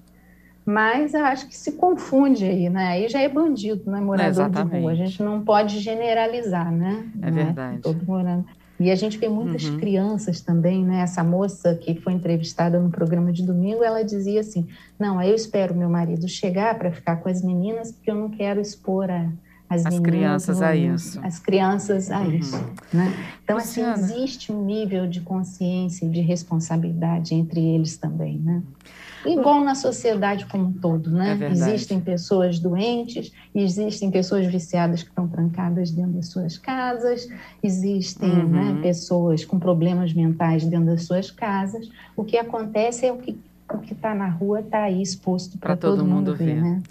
Mas 0.65 1.13
eu 1.13 1.26
acho 1.26 1.47
que 1.47 1.58
se 1.58 1.73
confunde 1.73 2.45
aí, 2.45 2.69
né? 2.69 2.88
Aí 2.88 3.10
já 3.10 3.19
é 3.19 3.28
bandido, 3.28 3.91
né? 3.91 3.99
Morador 3.99 4.49
de 4.49 4.62
rua. 4.62 4.91
A 4.91 4.95
gente 4.95 5.21
não 5.21 5.43
pode 5.43 5.80
generalizar, 5.80 6.71
né? 6.71 7.06
É 7.21 7.26
não 7.26 7.34
verdade. 7.34 7.78
É 7.78 7.82
todo 7.82 8.06
morando. 8.06 8.45
E 8.84 8.91
a 8.91 8.96
gente 8.96 9.17
vê 9.17 9.30
muitas 9.30 9.63
uhum. 9.63 9.78
crianças 9.78 10.41
também, 10.41 10.84
né? 10.84 11.02
Essa 11.02 11.24
moça 11.24 11.76
que 11.76 11.96
foi 11.96 12.13
entrevistada 12.13 12.80
no 12.80 12.89
programa 12.89 13.32
de 13.32 13.43
domingo, 13.43 13.84
ela 13.84 14.04
dizia 14.04 14.41
assim: 14.41 14.67
Não, 15.00 15.22
eu 15.22 15.34
espero 15.34 15.76
meu 15.76 15.89
marido 15.89 16.28
chegar 16.28 16.78
para 16.78 16.91
ficar 16.91 17.17
com 17.17 17.30
as 17.30 17.41
meninas, 17.41 17.91
porque 17.91 18.12
eu 18.12 18.15
não 18.15 18.30
quero 18.30 18.60
expor 18.60 19.10
a, 19.10 19.30
as, 19.69 19.86
as 19.86 20.00
crianças 20.00 20.62
a 20.62 20.76
isso. 20.76 21.19
As 21.24 21.39
crianças 21.39 22.12
a 22.12 22.19
uhum. 22.19 22.36
isso. 22.36 22.63
Né? 22.93 23.13
Então, 23.43 23.58
assim, 23.58 23.82
Luciana. 23.82 23.93
assim, 23.93 24.24
existe 24.24 24.52
um 24.52 24.65
nível 24.65 25.08
de 25.08 25.22
consciência 25.22 26.06
e 26.06 26.10
de 26.10 26.22
responsabilidade 26.22 27.34
entre 27.34 27.60
eles 27.60 27.98
também, 27.98 28.38
né? 28.38 28.62
Igual 29.25 29.62
na 29.62 29.75
sociedade 29.75 30.45
como 30.45 30.65
um 30.65 30.73
todo, 30.73 31.09
né? 31.09 31.38
É 31.41 31.51
existem 31.51 31.99
pessoas 31.99 32.59
doentes, 32.59 33.31
existem 33.53 34.12
pessoas 34.12 34.45
viciadas 34.47 35.03
que 35.03 35.09
estão 35.09 35.27
trancadas 35.27 35.91
dentro 35.91 36.13
das 36.13 36.27
suas 36.27 36.57
casas, 36.57 37.27
existem 37.62 38.29
uhum. 38.29 38.49
né, 38.49 38.79
pessoas 38.81 39.45
com 39.45 39.59
problemas 39.59 40.13
mentais 40.13 40.65
dentro 40.65 40.88
das 40.88 41.03
suas 41.03 41.31
casas. 41.31 41.89
O 42.15 42.23
que 42.23 42.38
acontece 42.38 43.05
é 43.05 43.12
o 43.12 43.17
que 43.17 43.38
o 43.71 43.79
que 43.79 43.93
está 43.93 44.13
na 44.13 44.27
rua 44.27 44.59
está 44.59 44.83
aí 44.83 45.01
exposto 45.01 45.57
para 45.57 45.75
todo, 45.75 45.97
todo, 45.97 46.05
mundo 46.05 46.36
ver, 46.36 46.55
ver 46.55 46.62
né? 46.62 46.83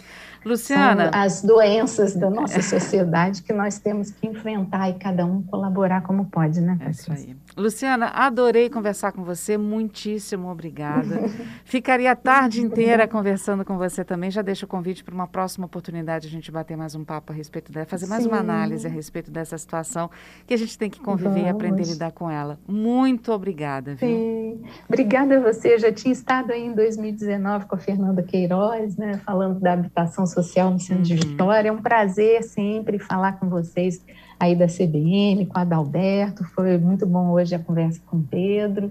Luciana. 0.44 1.10
São 1.12 1.20
as 1.20 1.42
doenças 1.42 2.14
da 2.14 2.28
nossa 2.28 2.60
sociedade 2.62 3.42
que 3.42 3.52
nós 3.52 3.78
temos 3.78 4.10
que 4.10 4.26
enfrentar 4.26 4.90
e 4.90 4.94
cada 4.94 5.24
um 5.24 5.42
colaborar 5.42 6.02
como 6.02 6.26
pode, 6.26 6.60
né? 6.60 6.78
É 6.80 6.90
isso 6.90 7.12
aí. 7.12 7.36
Luciana, 7.56 8.06
adorei 8.06 8.70
conversar 8.70 9.12
com 9.12 9.22
você, 9.24 9.56
muitíssimo 9.56 10.50
obrigada. 10.50 11.20
Ficaria 11.64 12.12
a 12.12 12.16
tarde 12.16 12.60
inteira 12.60 13.06
conversando 13.06 13.64
com 13.64 13.76
você 13.76 14.04
também. 14.04 14.30
Já 14.30 14.42
deixo 14.42 14.64
o 14.64 14.68
convite 14.68 15.04
para 15.04 15.14
uma 15.14 15.26
próxima 15.26 15.66
oportunidade 15.66 16.26
a 16.26 16.30
gente 16.30 16.50
bater 16.50 16.76
mais 16.76 16.94
um 16.94 17.04
papo 17.04 17.32
a 17.32 17.36
respeito 17.36 17.70
dela, 17.70 17.86
fazer 17.86 18.06
mais 18.06 18.22
Sim. 18.22 18.28
uma 18.28 18.38
análise 18.38 18.86
a 18.86 18.90
respeito 18.90 19.30
dessa 19.30 19.56
situação 19.58 20.10
que 20.46 20.54
a 20.54 20.56
gente 20.56 20.76
tem 20.78 20.88
que 20.90 21.00
conviver 21.00 21.30
Vamos. 21.30 21.46
e 21.46 21.50
aprender 21.50 21.82
a 21.82 21.86
lidar 21.86 22.12
com 22.12 22.30
ela. 22.30 22.58
Muito 22.66 23.32
obrigada, 23.32 23.94
viu? 23.94 24.08
Sim. 24.08 24.62
Obrigada 24.88 25.36
a 25.36 25.40
você. 25.40 25.74
Eu 25.74 25.78
já 25.78 25.92
tinha 25.92 26.12
estado 26.12 26.52
aí 26.52 26.64
em 26.64 26.72
2019 26.72 27.66
com 27.66 27.74
a 27.74 27.78
Fernanda 27.78 28.22
Queiroz, 28.22 28.96
né, 28.96 29.20
falando 29.24 29.60
da 29.60 29.72
habitação 29.74 30.26
social 30.32 30.70
no 30.70 30.78
centro 30.80 30.96
uhum. 30.96 31.02
de 31.02 31.14
Vitória. 31.14 31.68
É 31.68 31.72
um 31.72 31.82
prazer 31.82 32.42
sempre 32.42 32.98
falar 32.98 33.32
com 33.38 33.48
vocês 33.48 34.04
aí 34.38 34.56
da 34.56 34.66
CBN, 34.66 35.46
com 35.46 35.58
a 35.58 35.62
Adalberto. 35.62 36.44
Foi 36.54 36.76
muito 36.78 37.06
bom 37.06 37.30
hoje 37.30 37.54
a 37.54 37.58
conversa 37.58 38.00
com 38.06 38.16
o 38.16 38.22
Pedro. 38.22 38.90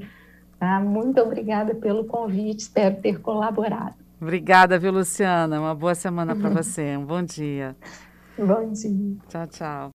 Tá? 0.59 0.79
Muito 0.79 1.19
obrigada 1.19 1.73
pelo 1.73 2.05
convite, 2.05 2.59
espero 2.59 2.95
ter 2.97 3.19
colaborado. 3.19 3.95
Obrigada, 4.21 4.77
viu, 4.77 4.91
Luciana? 4.91 5.59
Uma 5.59 5.73
boa 5.73 5.95
semana 5.95 6.35
para 6.35 6.49
você. 6.61 6.95
Um 6.95 7.05
bom 7.05 7.23
dia. 7.23 7.75
Bom 8.37 8.71
dia. 8.71 9.17
Tchau, 9.27 9.47
tchau. 9.47 9.89